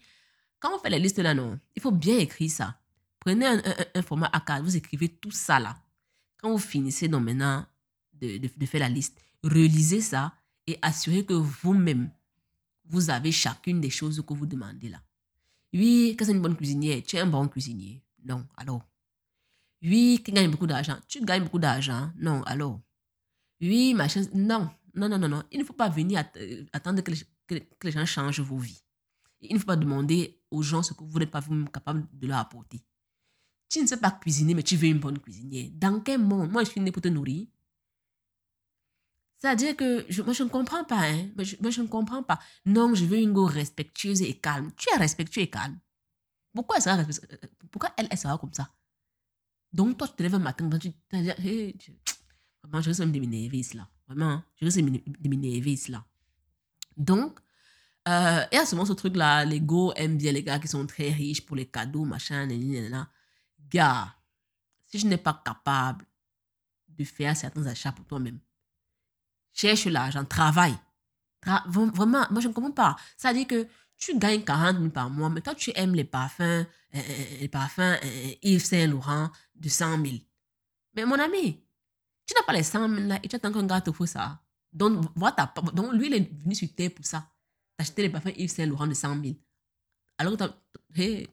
[0.60, 2.78] Quand on fait la liste là, non, il faut bien écrire ça.
[3.18, 5.76] Prenez un, format A4, vous écrivez tout ça là.
[6.36, 7.66] Quand vous finissez donc maintenant
[8.20, 10.34] de faire la liste, relisez ça
[10.66, 12.10] et assurez que vous-même,
[12.84, 15.02] vous avez chacune des choses que vous demandez là.
[15.72, 18.02] Oui, que c'est une bonne cuisinière, tu es un bon cuisinier.
[18.24, 18.82] Non, alors.
[19.82, 20.98] Oui, tu gagnes beaucoup d'argent.
[21.08, 22.10] Tu gagnes beaucoup d'argent.
[22.16, 22.80] Non, alors.
[23.60, 24.24] Oui, machin.
[24.34, 25.42] Non, non, non, non, non.
[25.50, 28.82] Il ne faut pas venir euh, attendre que les, que les- gens changent vos vies.
[29.40, 32.26] Il ne faut pas demander aux gens ce que vous n'êtes pas vous-même capable de
[32.26, 32.82] leur apporter.
[33.70, 35.70] Tu ne sais pas cuisiner, mais tu veux une bonne cuisinière.
[35.72, 36.50] Dans quel monde?
[36.50, 37.46] Moi, je suis née pour te nourrir.
[39.40, 41.00] C'est-à-dire que je, moi, je ne comprends pas.
[41.00, 41.30] Hein.
[41.34, 42.38] Moi, je, ne comprends pas.
[42.66, 44.70] Non, je veux une go respectueuse et calme.
[44.76, 45.78] Tu es respectueux et calme.
[46.54, 48.70] Pourquoi elle sera, respect- euh, pourquoi elle, elle sera comme ça?
[49.72, 51.74] Donc, toi, tu te lèves un matin, tu te dis, hey,
[52.62, 53.88] vraiment, je risque de m'énerver là.
[54.08, 56.04] Vraiment, je risque de m'éner- de m'énerver là.
[56.96, 57.40] Donc,
[58.08, 61.10] euh, il y a ce truc-là, les go aiment bien les gars qui sont très
[61.10, 63.08] riches pour les cadeaux, machin, nanana.
[63.70, 64.14] Gars,
[64.84, 66.04] si je n'ai pas capable
[66.88, 68.38] de faire certains achats pour toi-même,
[69.52, 70.76] cherche l'argent, travaille.
[71.44, 72.96] Tra- vra- vraiment, moi je ne comprends pas.
[73.16, 76.40] Ça dit que tu gagnes 40 000 par mois, mais toi tu aimes les parfums,
[76.40, 80.16] euh, euh, les parfums euh, Yves Saint Laurent de 100 000.
[80.94, 81.60] Mais mon ami,
[82.26, 84.40] tu n'as pas les 100 000 là et tu attends qu'un gars te fasse ça.
[84.72, 85.04] Donc,
[85.36, 87.26] ta- donc lui, il est venu sur terre pour ça.
[87.76, 89.34] T'acheter les parfums Yves Saint Laurent de 100 000.
[90.18, 90.44] Alors que
[90.94, 91.28] hey,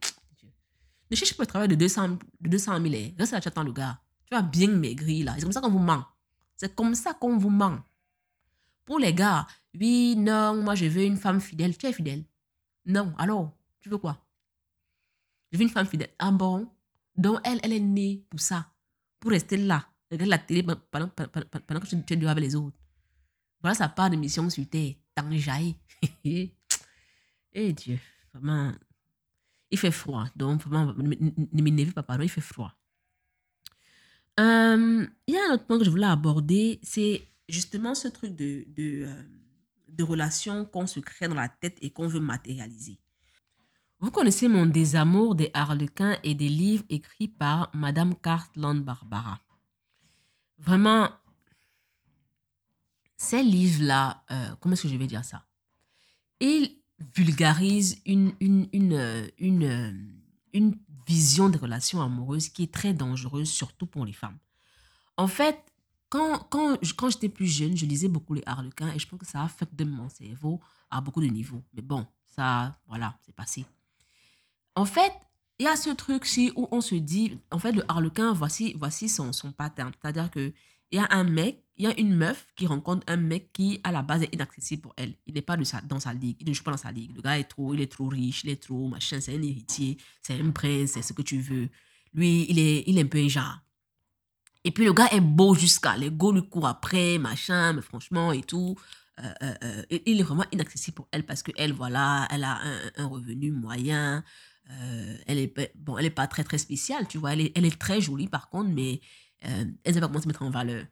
[1.12, 2.10] ne cherche pas le travail de 200,
[2.42, 2.94] de 200 000.
[2.96, 3.12] hein.
[3.18, 4.00] Reste là, tu attends le gars.
[4.26, 5.34] Tu vas bien maigrir là.
[5.36, 6.04] C'est comme ça qu'on vous ment.
[6.56, 7.80] C'est comme ça qu'on vous ment.
[8.88, 9.46] Pour les gars,
[9.78, 11.78] oui, non, moi je veux une femme fidèle.
[11.78, 12.24] Tu es fidèle.
[12.86, 14.26] Non, alors, tu veux quoi?
[15.52, 16.12] Je veux une femme fidèle.
[16.18, 16.72] Ah bon?
[17.18, 18.72] Donc elle, elle est née pour ça.
[19.20, 19.86] Pour rester là.
[20.10, 22.78] Regarder la télé pendant, que tu, es dehors avec les autres.
[23.62, 24.96] Voilà sa part de mission sur terre.
[25.14, 25.76] T'enjaille.
[27.60, 27.98] Eh Dieu,
[28.32, 28.72] vraiment.
[29.72, 30.26] Il fait froid.
[30.36, 32.72] Donc, vraiment, ne m'énervez pas, pardon, il fait froid.
[34.40, 38.36] Euh, Il y a un autre point que je voulais aborder, c'est justement ce truc
[38.36, 39.24] de, de, euh,
[39.90, 43.00] de relation qu'on se crée dans la tête et qu'on veut matérialiser.
[44.00, 49.42] Vous connaissez mon désamour des harlequins et des livres écrits par Madame Cartland Barbara.
[50.60, 51.10] Vraiment,
[53.18, 55.48] ces livres-là, euh, comment est-ce que je vais dire ça?
[56.40, 56.78] Ils
[57.16, 60.12] vulgarisent une, une, une, euh, une,
[60.54, 60.78] une
[61.08, 64.38] vision des relations amoureuses qui est très dangereuse, surtout pour les femmes.
[65.16, 65.58] En fait,
[66.10, 69.26] quand, quand, quand j'étais plus jeune, je lisais beaucoup les harlequins et je pense que
[69.26, 71.64] ça a affecté mon cerveau à beaucoup de niveaux.
[71.74, 73.66] Mais bon, ça, voilà, c'est passé.
[74.76, 75.12] En fait,
[75.60, 79.10] il y a ce truc-ci où on se dit, en fait, le harlequin, voici, voici
[79.10, 79.92] son, son pattern.
[80.02, 80.54] C'est-à-dire que
[80.92, 83.82] il y a un mec, il y a une meuf qui rencontre un mec qui,
[83.84, 85.16] à la base, est inaccessible pour elle.
[85.26, 86.38] Il n'est pas de sa, dans sa ligue.
[86.40, 87.14] Il ne joue pas dans sa ligue.
[87.16, 89.98] Le gars est trop, il est trop riche, il est trop machin, c'est un héritier,
[90.22, 91.70] c'est un prince, c'est ce que tu veux.
[92.14, 93.60] Lui, il est, il est un peu genre.
[94.68, 95.96] Et puis le gars est beau jusqu'à.
[95.96, 98.76] Les go lui courent après, machin, mais franchement et tout.
[99.18, 102.60] Euh, euh, euh, il est vraiment inaccessible pour elle parce qu'elle, voilà, elle a
[102.98, 104.26] un, revenu moyen.
[105.26, 107.32] Elle est bon, elle est pas très très spéciale, tu vois.
[107.32, 109.00] Elle est, elle très jolie par contre, mais
[109.40, 110.86] elle ne sait pas comment se mettre en valeur.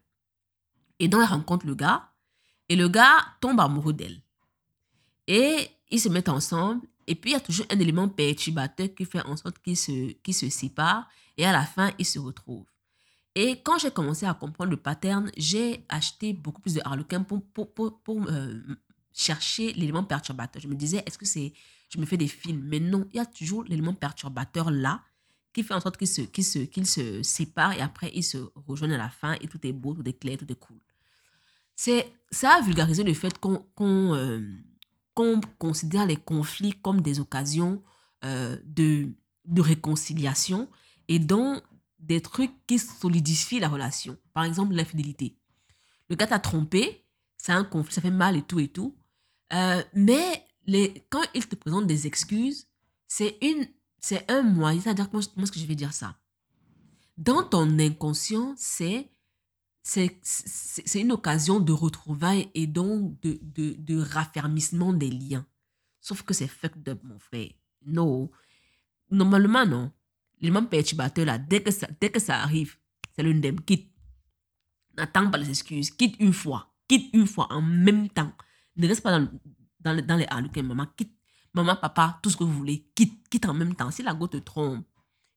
[0.98, 2.08] Et donc elle rencontre le gars
[2.70, 4.22] et le gars tombe amoureux d'elle.
[5.26, 9.04] Et ils se mettent ensemble et puis il y a toujours un élément perturbateur qui
[9.04, 12.64] fait en sorte qu'ils se, qu'ils se séparent et à la fin ils se retrouvent.
[13.38, 17.44] Et quand j'ai commencé à comprendre le pattern, j'ai acheté beaucoup plus de harlequin pour,
[17.44, 18.62] pour, pour, euh,
[19.12, 20.62] chercher l'élément perturbateur.
[20.62, 21.52] Je me disais, est-ce que c'est...
[21.90, 22.62] Je me fais des films?
[22.64, 25.02] Mais non, il y a toujours l'élément perturbateur là
[25.52, 28.38] qui fait en sorte qu'ils se, qu'ils se, qu'ils se séparent et après ils se
[28.66, 30.78] rejoignent à la fin et tout est beau, tout est clair, tout est cool.
[31.74, 34.40] C'est, ça a vulgarisé le fait qu'on, qu'on, euh,
[35.58, 37.82] considère les conflits comme des occasions
[38.24, 39.08] euh, de,
[39.44, 40.68] de réconciliation
[41.08, 41.60] et dont
[42.06, 44.16] des trucs qui solidifient la relation.
[44.32, 45.36] Par exemple, l'infidélité.
[46.08, 47.04] Le gars t'a trompé,
[47.36, 48.96] c'est un conflit, ça fait mal et tout et tout.
[49.52, 50.46] Euh, mais
[51.10, 52.68] quand il te présente des excuses,
[53.06, 53.66] c'est une
[53.98, 56.16] c'est un moyen, c'est-à-dire comment, est-ce que je vais dire ça
[57.16, 59.10] Dans ton inconscient, c'est
[59.82, 65.46] c'est une occasion de retrouvailles et donc de, de, de raffermissement des liens.
[66.00, 67.50] Sauf que c'est fucked up, mon frère.
[67.84, 68.28] Non.
[69.10, 69.92] Normalement, non.
[70.40, 72.76] L'élément perturbateur, là, dès que ça, dès que ça arrive,
[73.14, 73.90] c'est le ndem, quitte.
[74.96, 75.90] N'attends pas les excuses.
[75.90, 76.74] Quitte une fois.
[76.88, 78.32] Quitte une fois en même temps.
[78.76, 79.28] Ne reste pas dans,
[79.80, 80.86] dans, dans les maman.
[80.96, 81.12] Quitte.
[81.54, 82.86] Maman, papa, tout ce que vous voulez.
[82.94, 83.90] Quitte, quitte en même temps.
[83.90, 84.86] Si la go te trompe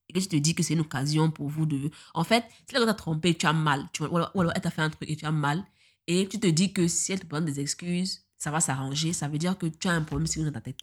[0.09, 1.91] et que je te dis que c'est une occasion pour vous de...
[2.13, 3.87] En fait, si la go t'a trompé, tu as mal.
[3.93, 5.63] Tu, ou, alors, elle t'a fait un truc et tu as mal.
[6.07, 9.13] Et tu te dis que si elle te donne des excuses, ça va s'arranger.
[9.13, 10.79] Ça veut dire que tu as un problème dans ta tête.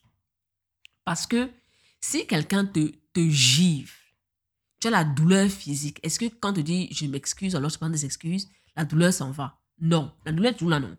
[1.05, 1.51] Parce que
[2.01, 4.06] si quelqu'un te, te gifle,
[4.87, 5.99] tu la douleur physique.
[6.03, 9.31] Est-ce que quand tu dis je m'excuse, alors je prends des excuses, la douleur s'en
[9.31, 9.59] va?
[9.81, 10.13] Non.
[10.25, 10.97] La douleur est toujours là, non.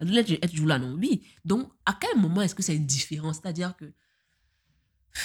[0.00, 0.94] La douleur est toujours là, non.
[0.94, 1.26] Oui.
[1.44, 3.84] Donc, à quel moment est-ce que c'est différent C'est-à-dire que.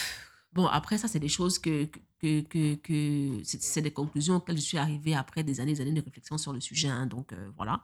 [0.53, 1.89] Bon, après, ça, c'est des choses que.
[2.19, 5.81] que, que, que c'est des conclusions auxquelles je suis arrivée après des années et des
[5.81, 6.89] années de réflexion sur le sujet.
[6.89, 7.81] Hein, donc, euh, voilà.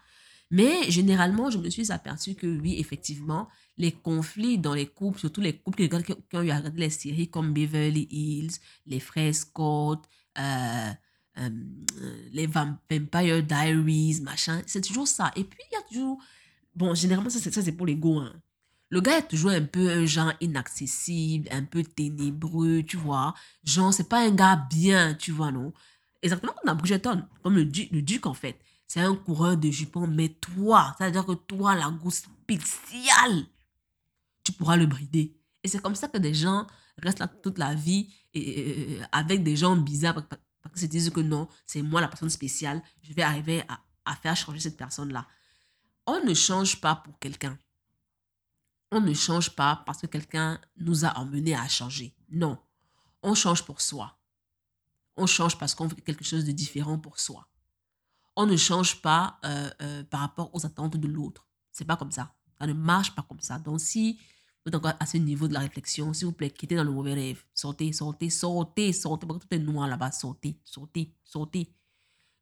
[0.51, 3.49] Mais généralement, je me suis aperçue que oui, effectivement,
[3.79, 6.89] les conflits dans les couples, surtout les couples qui, qui ont eu à regarder les
[6.89, 8.51] séries comme Beverly Hills,
[8.85, 10.03] les frères Scott,
[10.37, 10.91] euh,
[11.37, 11.49] euh,
[12.31, 15.31] les Vampire Diaries, machin, c'est toujours ça.
[15.35, 16.19] Et puis, il y a toujours...
[16.75, 18.19] Bon, généralement, ça, c'est pour les go.
[18.19, 18.33] Hein.
[18.89, 23.33] Le gars est toujours un peu un genre inaccessible, un peu ténébreux, tu vois.
[23.63, 25.73] Genre, c'est pas un gars bien, tu vois, non
[26.21, 28.59] Exactement comme dans Bridgerton, comme le, le duc, en fait
[28.89, 33.45] c'est un coureur de jupons, mais toi, c'est-à-dire que toi, la gousse spéciale,
[34.51, 35.35] tu pourras le brider.
[35.63, 39.55] Et c'est comme ça que des gens restent là toute la vie et, avec des
[39.55, 43.21] gens bizarres parce qu'ils se disent que non, c'est moi la personne spéciale, je vais
[43.21, 45.27] arriver à, faire changer cette personne-là.
[46.07, 47.57] On ne change pas pour quelqu'un.
[48.91, 52.15] On ne change pas parce que quelqu'un nous a emmenés à changer.
[52.31, 52.57] Non,
[53.21, 54.17] on change pour soi.
[55.15, 57.49] On change parce qu'on veut quelque chose de différent pour soi
[58.39, 61.45] on ne change pas euh, euh, par rapport aux attentes de l'autre.
[61.73, 62.33] C'est pas comme ça.
[62.57, 63.59] Ça ne marche pas comme ça.
[63.59, 64.17] Donc, si
[64.65, 66.91] vous êtes encore à ce niveau de la réflexion, s'il vous plaît, quittez dans le
[66.91, 67.43] mauvais rêve.
[67.53, 69.25] Sortez, sortez, sortez, sortez.
[69.27, 70.11] Parce que tout est noir là-bas.
[70.11, 71.73] Sortez, sortez, sortez.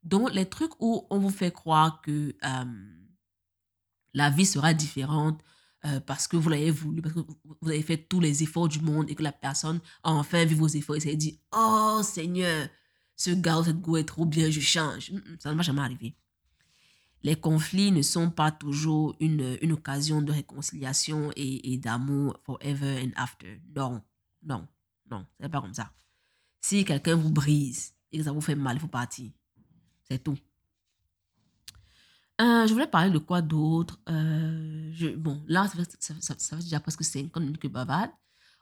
[0.03, 2.65] Donc, les trucs où on vous fait croire que euh,
[4.13, 5.41] la vie sera différente
[6.05, 7.21] parce que vous l'avez voulu, parce que
[7.61, 10.55] vous avez fait tous les efforts du monde et que la personne a enfin vu
[10.55, 12.67] vos efforts et s'est dit Oh Seigneur,
[13.15, 15.11] ce gars ou cette go est trop bien, je change.
[15.39, 16.15] Ça ne va jamais arriver.
[17.27, 23.11] Les conflits ne sont pas toujours une, une occasion de réconciliation et, d'amour forever and
[23.17, 23.61] after.
[23.75, 24.01] Non,
[24.43, 24.65] non,
[25.11, 25.91] non, c'est pas comme ça.
[26.61, 29.29] Si quelqu'un vous brise et que ça vous fait mal, il faut partir.
[30.03, 30.37] C'est tout.
[32.39, 33.99] Euh, je voulais parler de quoi d'autre?
[34.07, 35.67] Euh, Bon, là,
[35.99, 38.11] ça, fait déjà presque 50 minutes que bavade.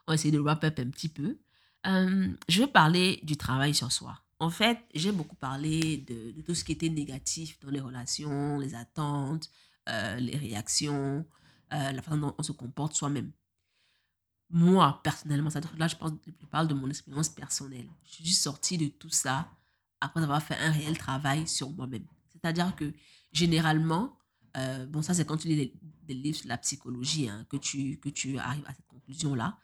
[0.08, 1.38] On va essayer de wrap up un petit peu.
[1.86, 4.18] Euh, je vais parler du travail sur soi.
[4.38, 8.74] En fait, j'ai beaucoup parlé de, tout ce qui était négatif dans les relations, les
[8.74, 9.50] attentes,
[9.88, 11.24] euh, les réactions,
[11.72, 13.32] euh, la façon dont on se comporte soi-même.
[14.50, 17.88] Moi, personnellement, là, je, pense, je parle de mon expérience personnelle.
[18.04, 19.50] Je suis sortie de tout ça
[20.00, 22.06] après avoir fait un réel travail sur moi-même.
[22.30, 22.92] C'est-à-dire que
[23.32, 24.18] généralement,
[24.58, 25.72] euh, bon, ça c'est quand tu lis
[26.02, 29.58] des, livres sur la psychologie hein, que, tu, que tu arrives à cette conclusion-là.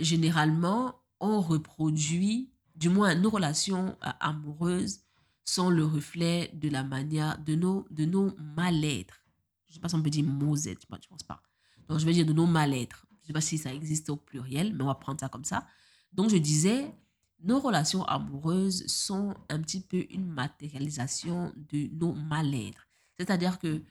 [0.00, 5.00] généralement, on reproduit du moins nos relations euh, amoureuses
[5.44, 9.22] sont le reflet de la manière, de nos, de nos mal-être.
[9.66, 11.42] Je ne sais pas si on peut dire mausettes, je ne pense pas.
[11.88, 13.06] Donc, je vais dire de nos mal-être.
[13.10, 15.44] Je ne sais pas si ça existe au pluriel, mais on va prendre ça comme
[15.44, 15.66] ça.
[16.12, 16.94] Donc, je disais,
[17.42, 22.86] nos relations amoureuses sont un petit peu une matérialisation de nos mal-être.
[23.18, 23.82] C'est-à-dire que,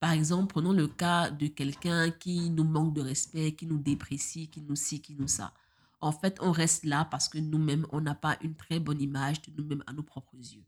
[0.00, 4.48] par exemple, prenons le cas de quelqu'un qui nous manque de respect, qui nous déprécie,
[4.48, 5.52] qui nous ci, qui nous ça
[6.02, 9.40] en fait, on reste là parce que nous-mêmes, on n'a pas une très bonne image
[9.42, 10.64] de nous-mêmes à nos propres yeux.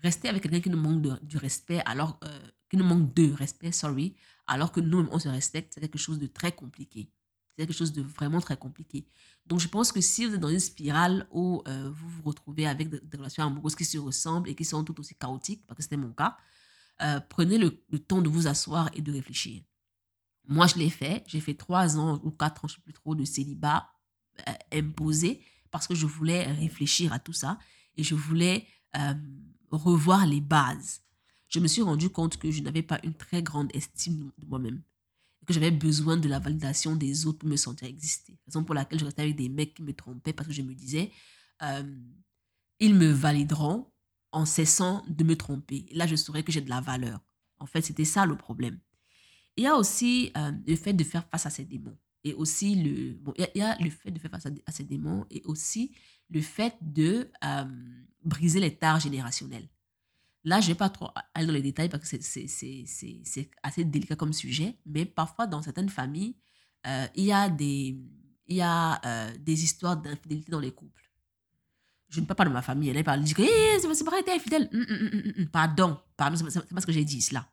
[0.00, 3.12] Rester avec quelqu'un qui nous manque de, du respect, alors euh, qui nous manque
[3.72, 4.14] sorry,
[4.46, 7.10] alors que nous-mêmes, on se respecte, c'est quelque chose de très compliqué.
[7.48, 9.08] C'est quelque chose de vraiment très compliqué.
[9.44, 12.68] Donc, je pense que si vous êtes dans une spirale où euh, vous vous retrouvez
[12.68, 15.82] avec des, relations amoureuses qui se ressemblent et qui sont tout aussi chaotiques, parce que
[15.82, 16.36] c'était mon cas,
[17.02, 19.64] euh, prenez le, temps de vous asseoir et de réfléchir.
[20.46, 21.24] Moi, je l'ai fait.
[21.26, 23.90] J'ai fait trois ans ou quatre ans, je ne sais plus trop, de célibat
[24.72, 27.58] imposé parce que je voulais réfléchir à tout ça
[27.96, 28.66] et je voulais
[29.70, 31.02] revoir les bases.
[31.48, 34.82] Je me suis rendu compte que je n'avais pas une très grande estime de moi-même
[35.48, 38.38] que j'avais besoin de la validation des autres pour me sentir exister.
[38.46, 40.74] Raison pour laquelle je restais avec des mecs qui me trompaient parce que je me
[40.74, 41.10] disais,
[41.62, 41.96] euh,
[42.80, 43.90] ils me valideront
[44.30, 45.86] en cessant de me tromper.
[45.92, 47.20] Là, je saurais que j'ai de la valeur.
[47.58, 48.78] En fait, c'était ça le problème.
[49.56, 51.96] Il y a aussi euh, le fait de faire face à ces démons.
[52.28, 55.24] Et aussi le, bon, il y, a, le fait de faire face à, ces démons
[55.30, 55.92] et aussi
[56.28, 57.64] le fait de euh,
[58.22, 59.66] briser les tares générationnelles.
[60.44, 64.14] Là, je ne vais pas trop aller dans les détails parce que c'est assez délicat
[64.14, 66.36] comme sujet, mais parfois dans certaines familles,
[66.86, 67.98] euh, il y a des,
[68.46, 71.10] y a, euh, des histoires d'infidélité dans les couples.
[72.10, 74.32] Je ne parle pas de ma famille, elle parle, dit que hey, c'est pas été
[74.32, 74.68] infidèle.
[74.72, 77.50] Hum, hum, hum, pardon, pardon c'est pas ce que j'ai dit, cela.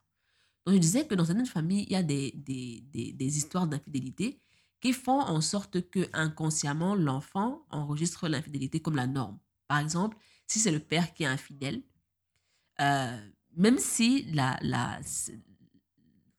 [0.66, 4.42] Donc, je disais que dans certaines familles, il y a des, des, des histoires d'infidélité
[4.86, 9.40] qui font en sorte que inconsciemment, l'enfant enregistre l'infidélité comme la norme.
[9.68, 10.16] Par exemple,
[10.46, 11.82] si c'est le père qui est infidèle,
[12.80, 15.00] euh, même si la, la,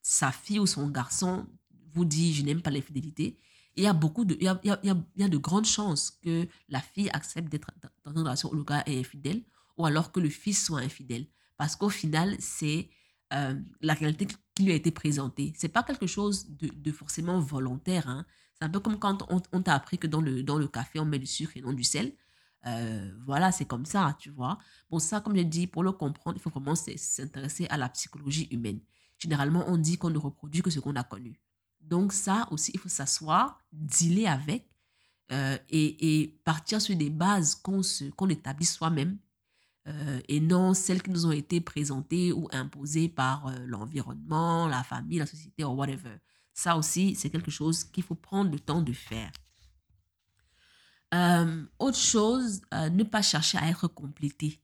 [0.01, 1.49] sa fille ou son garçon
[1.93, 3.37] vous dit je n'aime pas l'infidélité,
[3.75, 5.39] il y a beaucoup de, il y a, il y a, il y a de
[5.39, 7.73] grandes chances que la fille accepte d'être
[8.05, 9.43] dans une relation où le gars est infidèle
[9.77, 11.27] ou alors que le fils soit infidèle.
[11.57, 12.91] Parce qu'au final, c'est
[13.33, 15.53] euh, la réalité qui lui a été présentée.
[15.57, 18.09] C'est pas quelque chose de, forcément volontaire.
[18.09, 18.25] Hein.
[18.55, 21.05] C'est un peu comme quand on, t'a appris que dans le, dans le café, on
[21.05, 22.13] met du sucre et non du sel.
[22.67, 24.59] Euh, voilà, c'est comme ça, tu vois.
[24.91, 28.49] Bon, ça, comme je dis, pour le comprendre, il faut vraiment s'intéresser à la psychologie
[28.51, 28.81] humaine.
[29.19, 31.41] Généralement, on dit qu'on ne reproduit que ce qu'on a connu.
[31.81, 34.69] Donc ça aussi, il faut s'asseoir, dealer avec
[35.33, 37.81] euh, et, partir sur des bases qu'on
[38.17, 39.19] qu'on établit soi-même
[39.89, 45.19] euh, et non celles qui nous ont été présentées ou imposées par l'environnement, la famille,
[45.19, 46.17] la société ou whatever.
[46.53, 49.31] Ça aussi, c'est quelque chose qu'il faut prendre le temps de faire.
[51.15, 54.61] Euh, autre chose, euh, ne pas chercher à être complété.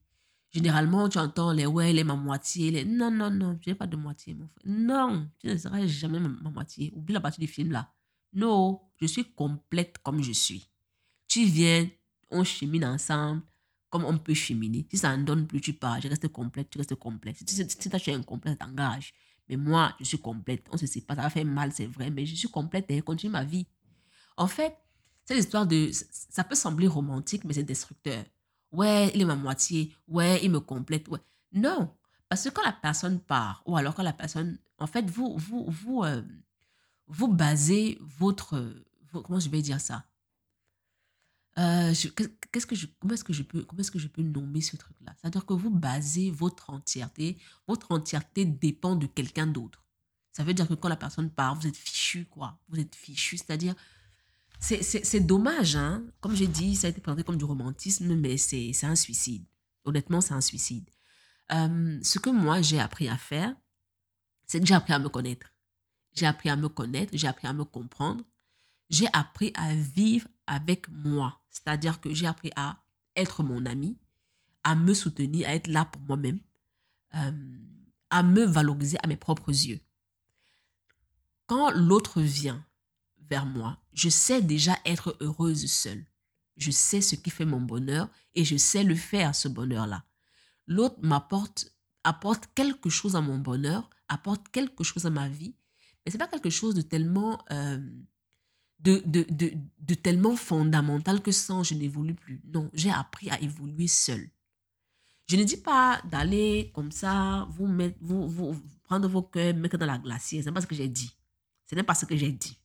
[0.50, 2.70] Généralement, tu entends les ouais, il est ma moitié.
[2.70, 2.84] Les...
[2.84, 4.64] Non, non, non, je n'ai pas de moitié, mon frère.
[4.66, 6.92] Non, tu ne seras jamais ma, moitié.
[6.94, 7.92] Oublie la partie du film là.
[8.34, 10.68] Non, je suis complète comme je suis.
[11.28, 11.88] Tu viens,
[12.30, 13.42] on chemine ensemble,
[13.92, 14.86] comme on peut cheminer.
[14.90, 16.00] Si ça ne donne plus, tu pars.
[16.00, 17.36] Je reste complète, tu restes complète.
[17.36, 19.12] Si, si, si tu es incomplète, t'engages.
[19.48, 20.66] Mais moi, je suis complète.
[20.70, 22.86] On ne se sait pas, ça va faire mal, c'est vrai, mais je suis complète
[22.88, 23.66] et je continue ma vie.
[24.38, 24.74] En fait,
[25.26, 25.90] cette histoire de...
[25.92, 28.24] Ça peut sembler romantique, mais c'est destructeur.
[28.72, 29.94] Ouais, il est ma moitié.
[30.08, 31.06] Ouais, il me complète.
[31.08, 31.20] Ouais.
[31.52, 31.94] Non.
[32.30, 34.58] Parce que quand la personne part, ou alors quand la personne...
[34.78, 36.22] En fait, vous, vous, vous, euh,
[37.08, 38.74] vous basez votre...
[39.12, 40.06] comment je vais dire ça?
[41.58, 41.92] Euh,
[42.50, 44.76] qu'est-ce que je, comment est-ce que je peux, comment est-ce que je peux nommer ce
[44.76, 45.14] truc-là?
[45.20, 47.36] C'est-à-dire que vous basez votre entièreté,
[47.66, 49.84] votre entièreté dépend de quelqu'un d'autre.
[50.32, 52.58] Ça veut dire que quand la personne part, vous êtes fichu, quoi.
[52.68, 53.74] Vous êtes fichu, c'est-à-dire
[54.60, 56.04] c'est dommage, hein.
[56.20, 59.44] Comme j'ai dit, ça a été présenté comme du romantisme, mais c'est un suicide.
[59.84, 60.88] Honnêtement, c'est un suicide.
[61.52, 63.54] Euh, ce que moi, j'ai appris à faire,
[64.46, 65.52] c'est que j'ai appris à me connaître.
[66.14, 68.24] J'ai appris à me connaître, j'ai appris à me comprendre.
[68.88, 71.40] J'ai appris à vivre avec moi.
[71.50, 72.78] C'est-à-dire que j'ai appris à
[73.16, 73.98] être mon ami,
[74.64, 76.40] à me soutenir, à être là pour moi-même,
[77.14, 77.58] euh,
[78.10, 79.80] à me valoriser à mes propres yeux.
[81.46, 82.64] Quand l'autre vient
[83.28, 86.04] vers moi, je sais déjà être heureuse seule.
[86.56, 90.04] Je sais ce qui fait mon bonheur et je sais le faire, ce bonheur-là.
[90.66, 91.72] L'autre m'apporte,
[92.04, 95.56] apporte quelque chose à mon bonheur, apporte quelque chose à ma vie,
[96.04, 97.80] mais c'est pas quelque chose de tellement, euh,
[98.82, 102.40] de, de, de, de, tellement fondamental que sans je n'évolue plus.
[102.52, 104.28] Non, j'ai appris à évoluer seule.
[105.28, 109.78] Je ne dis pas d'aller comme ça, vous, mettre, vous, vous prendre vos cœurs, mettre
[109.78, 110.42] dans la glacière.
[110.42, 111.14] Ce n'est pas ce que j'ai dit.
[111.66, 112.58] Ce n'est pas ce que j'ai dit.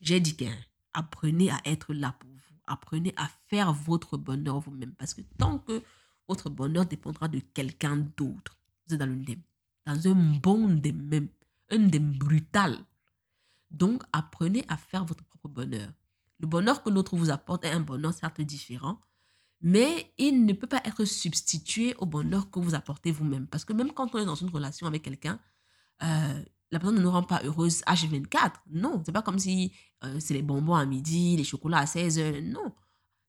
[0.00, 2.56] J'ai dit qu'apprenez à être là pour vous.
[2.66, 4.92] Apprenez à faire votre bonheur vous-même.
[4.94, 5.82] Parce que tant que
[6.28, 9.22] votre bonheur dépendra de quelqu'un d'autre, vous êtes dans le
[9.86, 11.28] dans un bon même,
[11.70, 12.78] un ndem brutal.
[13.70, 15.92] Donc, apprenez à faire votre propre bonheur.
[16.40, 19.00] Le bonheur que l'autre vous apporte est un bonheur certes différent,
[19.60, 23.46] mais il ne peut pas être substitué au bonheur que vous apportez vous-même.
[23.46, 25.38] Parce que même quand on est dans une relation avec quelqu'un,
[26.02, 28.52] euh, la personne ne nous rend pas heureuse H24.
[28.72, 29.72] Non, c'est pas comme si
[30.02, 32.42] euh, c'est les bonbons à midi, les chocolats à 16 heures.
[32.42, 32.72] Non.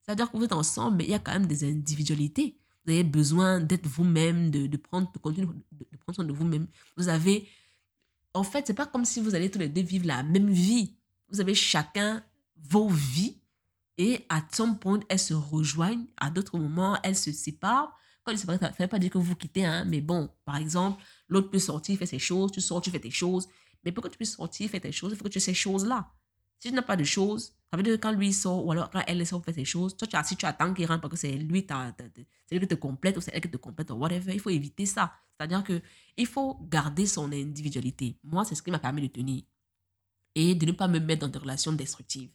[0.01, 2.57] C'est-à-dire que vous êtes ensemble, mais il y a quand même des individualités.
[2.85, 6.67] Vous avez besoin d'être vous-même, de, prendre, de prendre soin de vous-même.
[6.97, 7.47] Vous avez.
[8.33, 10.94] En fait, c'est pas comme si vous allez tous les deux vivre la même vie.
[11.29, 12.23] Vous avez chacun
[12.57, 13.37] vos vies
[13.97, 16.05] et à some point, elles se rejoignent.
[16.17, 17.97] À d'autres moments, elles se séparent.
[18.23, 20.29] Quand elles se séparent, ça ne veut pas dire que vous quittez, hein, mais bon,
[20.43, 23.47] par exemple, l'autre peut sortir, faire ses choses, tu sors, tu fais tes choses.
[23.83, 25.53] Mais pour que tu puisses sortir, faire tes choses, il faut que tu aies ces
[25.53, 26.11] choses-là.
[26.59, 28.89] Si tu n'as pas de choses, ça veut dire que quand lui sort ou alors
[28.89, 31.19] quand elle sort faire ses choses, toi, tu, si tu attends qu'il rentre parce que
[31.19, 34.33] c'est lui, c'est lui qui te complète ou c'est elle qui te complète ou whatever,
[34.33, 35.13] il faut éviter ça.
[35.37, 35.81] C'est-à-dire que
[36.17, 38.17] il faut garder son individualité.
[38.23, 39.43] Moi, c'est ce qui m'a permis de tenir
[40.35, 42.29] et de ne pas me mettre dans des relations destructives.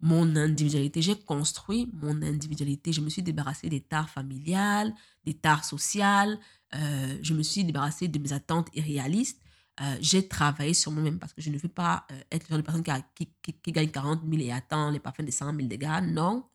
[0.00, 2.90] Mon individualité, j'ai construit mon individualité.
[2.92, 4.94] Je me suis débarrassée des tares familiales,
[5.24, 6.38] des tares sociales.
[6.74, 9.42] Euh, je me suis débarrassée de mes attentes irréalistes.
[9.82, 12.58] Euh, j'ai travaillé sur moi-même parce que je ne veux pas euh, être le genre
[12.58, 16.00] de personne qui, gagne 40 000 et attend les parfums de 100 000 de gars.
[16.00, 16.48] Non.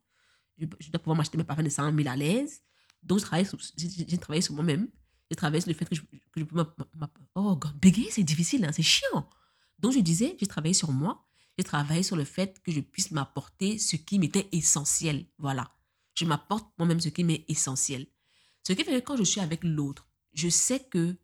[0.58, 2.62] Je, dois pouvoir m'acheter mes parfums de 100 000 à l'aise.
[3.02, 3.20] Donc,
[3.76, 4.88] j'ai travaillé sur moi-même.
[5.30, 6.64] J'ai travaillé sur le fait que je, que je peux
[7.34, 9.28] Oh, God, bégayer, c'est difficile, hein, c'est chiant.
[9.78, 11.26] Donc, je disais, j'ai travaillé sur moi.
[11.58, 15.26] J'ai travaillé sur le fait que je puisse m'apporter ce qui m'était essentiel.
[15.38, 15.70] Voilà.
[16.14, 18.06] Je m'apporte moi-même ce qui m'est essentiel.
[18.62, 21.16] Ce qui fait que quand je suis avec l'autre, je sais que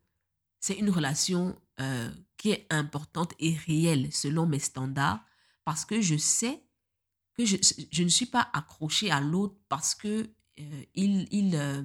[0.60, 5.24] c'est une relation euh, qui est importante et réelle selon mes standards
[5.64, 6.62] parce que je sais
[7.34, 10.30] que je, ne suis pas accrochée à l'autre parce que
[10.60, 11.82] euh, il, il euh,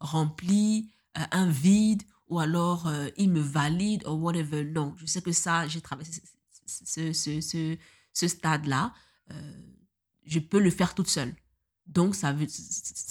[0.00, 2.02] remplit un vide
[2.32, 4.64] ou alors il me valide ou whatever.
[4.64, 6.22] Non, je sais que ça, j'ai traversé
[6.66, 8.92] ce, ce, stade-là.
[10.24, 11.34] je peux le faire toute seule.
[11.86, 12.34] Donc, ça,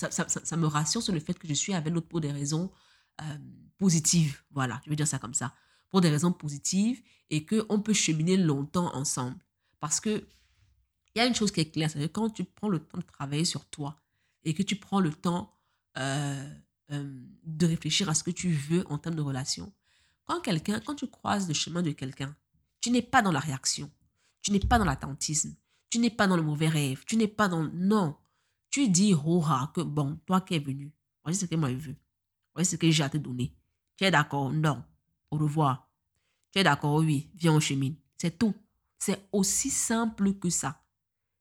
[0.10, 2.72] ça, me rassure sur le fait que je suis avec l'autre pour des raisons
[3.78, 4.42] positives.
[4.52, 5.54] Voilà, je veux dire ça comme ça
[5.92, 9.38] pour des raisons positives et qu'on peut cheminer longtemps ensemble.
[9.80, 10.26] Parce que
[11.14, 12.98] il y a une chose qui est claire, c'est que quand tu prends le temps
[12.98, 14.02] de travailler sur toi
[14.46, 15.54] et que tu prends le temps
[15.98, 16.54] euh,
[16.92, 19.74] euh, de réfléchir à ce que tu veux en termes de relation,
[20.26, 22.36] quand quelqu'un, quand tu croises le chemin de quelqu'un,
[22.80, 23.92] tu n'es pas dans la réaction,
[24.42, 25.56] tu n'es pas dans l'attentisme,
[25.90, 28.16] tu n'es pas dans le mauvais rêve, tu n'es pas dans non,
[28.70, 31.96] tu dis roha que bon, toi qui es venu, voici ce que moi je veux,
[32.54, 33.54] voici ce que j'ai à te donner.
[33.98, 34.52] Tu es d'accord?
[34.52, 34.84] Non
[35.32, 35.90] au revoir.
[36.52, 36.96] Tu es d'accord?
[36.96, 37.96] Oui, viens, on chemine.
[38.18, 38.54] C'est tout.
[39.00, 40.84] C'est aussi simple que ça.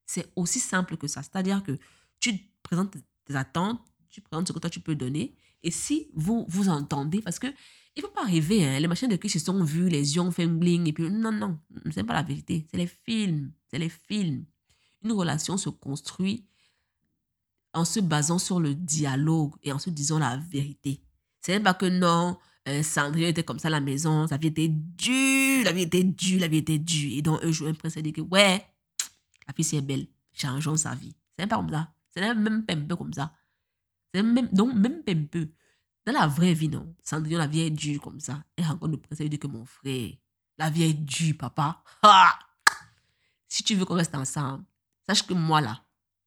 [0.07, 1.22] C'est aussi simple que ça.
[1.22, 1.78] C'est-à-dire que
[2.20, 5.34] tu présentes tes attentes, tu présentes ce que toi tu peux donner.
[5.62, 7.46] Et si vous vous entendez, parce que
[7.96, 10.20] il ne faut pas rêver, hein, les machines de qui se sont vues, les yeux
[10.20, 11.58] ont fait et puis non, non,
[11.90, 12.66] c'est pas la vérité.
[12.70, 13.52] C'est les films.
[13.68, 14.44] C'est les films.
[15.02, 16.46] Une relation se construit
[17.72, 21.02] en se basant sur le dialogue et en se disant la vérité.
[21.40, 22.38] C'est pas que non,
[22.82, 26.40] Cendrillon était comme ça à la maison, sa vie était dure, la vie était dure,
[26.40, 27.12] la vie était dure.
[27.12, 28.64] Et donc un jour, un prince a dit que ouais,
[29.46, 31.14] la fille c'est belle, changeons sa vie.
[31.38, 31.92] C'est pas comme ça.
[32.11, 33.32] C'est même pas un peu comme ça.
[34.14, 35.48] Même, donc même un peu.
[36.06, 36.94] Dans la vraie vie, non.
[37.02, 38.42] Cendrillon, la vie est dure comme ça.
[38.56, 40.11] Et encore le prince a dit que mon frère,
[40.58, 41.82] la vie est dure, papa.
[43.48, 44.64] Si tu veux qu'on reste ensemble,
[45.08, 45.82] sache que moi là,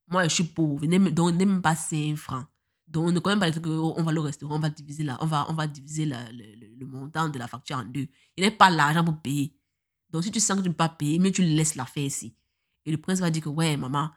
[0.07, 2.45] moi je suis pauvre, donc n'aime pas 5 francs.
[2.93, 5.17] Donc, on ne connaît pas les trucs, on va le restaurant, on va diviser, la,
[5.23, 8.07] on va, on va diviser le, montant de la facture en deux.
[8.37, 9.55] Il a pas l'argent pour payer.
[10.11, 12.03] Donc, si tu sens que tu ne peux pas payer, mais tu laisses la faire
[12.03, 12.35] ici.
[12.85, 14.11] Et le prince va dire que, ouais, maman,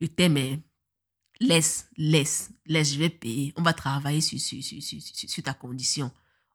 [0.00, 0.62] je t'aime,
[1.40, 3.52] laisse, laisse, laisse, je vais payer.
[3.56, 6.10] On va travailler sur, sur, sur, sur, ta condition.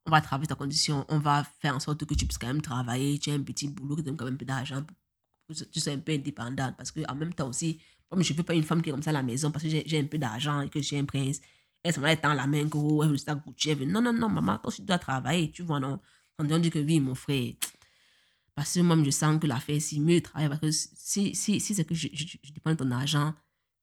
[0.06, 1.06] On va travailler ta condition.
[1.10, 3.20] On va faire en sorte que tu puisses quand même travailler.
[3.20, 4.84] Tu as un petit boulot qui donne quand même un peu d'argent.
[5.72, 6.76] Tu sois un peu indépendante.
[6.78, 7.80] Parce qu'en même temps aussi,
[8.10, 9.64] comme je ne veux pas une femme qui est comme ça à la maison parce
[9.64, 11.40] que j'ai un peu d'argent et que j'ai un prince.
[11.84, 13.76] Elle s'en va dans la main, que elle veut Gucci.
[13.88, 15.52] Non, non, non, maman, toi, tu dois travailler.
[15.52, 16.00] Tu vois, non.
[16.38, 17.54] On dit que oui, mon frère.
[18.54, 20.50] Parce que moi, je sens que l'affaire, c'est mieux de travailler.
[20.50, 23.34] Parce que si, si, si c'est que je, je, je, dépends de ton argent,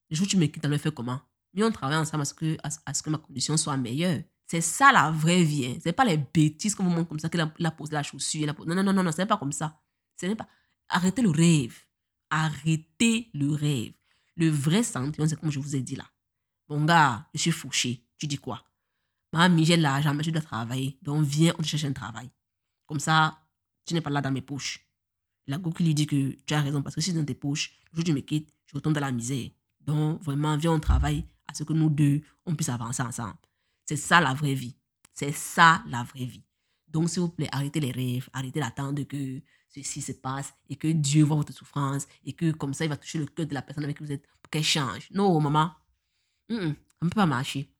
[0.09, 1.21] le jour où tu me quittes, on le fait comment?
[1.53, 4.21] Mieux on travaille ensemble à ce que, à, ce que ma condition soit meilleure.
[4.45, 5.65] C'est ça la vraie vie.
[5.65, 5.79] Hein.
[5.83, 8.49] C'est pas les bêtises qu'on vous montre comme ça, qu'il a, a, posé la chaussure.
[8.49, 9.79] a Non, non, non, non, non, c'est pas comme ça.
[10.19, 10.47] Ce pas.
[10.89, 11.75] Arrêtez le rêve.
[12.29, 13.93] Arrêtez le rêve.
[14.35, 16.05] Le vrai sentiment, c'est comme je vous ai dit là.
[16.67, 18.03] Bon gars, je suis fauché.
[18.17, 18.63] Tu dis quoi?
[19.33, 20.97] Mamie, j'ai l'argent, mais je dois travailler.
[21.01, 22.29] Donc viens, on te cherche un travail.
[22.85, 23.39] Comme ça,
[23.85, 24.79] tu n'es pas là dans mes poches.
[25.47, 27.97] La go lui dit que tu as raison, parce que si dans tes poches, le
[27.97, 29.49] jour où tu me quittes, je retourne dans la misère.
[29.81, 33.37] Donc vraiment, viens, on travaille à ce que nous deux, on puisse avancer ensemble.
[33.85, 34.75] C'est ça la vraie vie.
[35.13, 36.43] C'est ça la vraie vie.
[36.87, 40.87] Donc, s'il vous plaît, arrêtez les rêves, arrêtez d'attendre que ceci se passe et que
[40.87, 43.61] Dieu voit votre souffrance et que comme ça, il va toucher le cœur de la
[43.61, 45.09] personne avec qui vous êtes pour qu'elle change.
[45.11, 45.71] Non, maman.
[46.49, 47.71] ça ne peut pas marcher.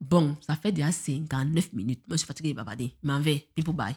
[0.00, 2.06] Bon, ça fait déjà 59 minutes.
[2.08, 2.96] Moi, je suis fatiguée de babader.
[3.02, 3.48] Je m'en vais.
[3.54, 3.94] People bye.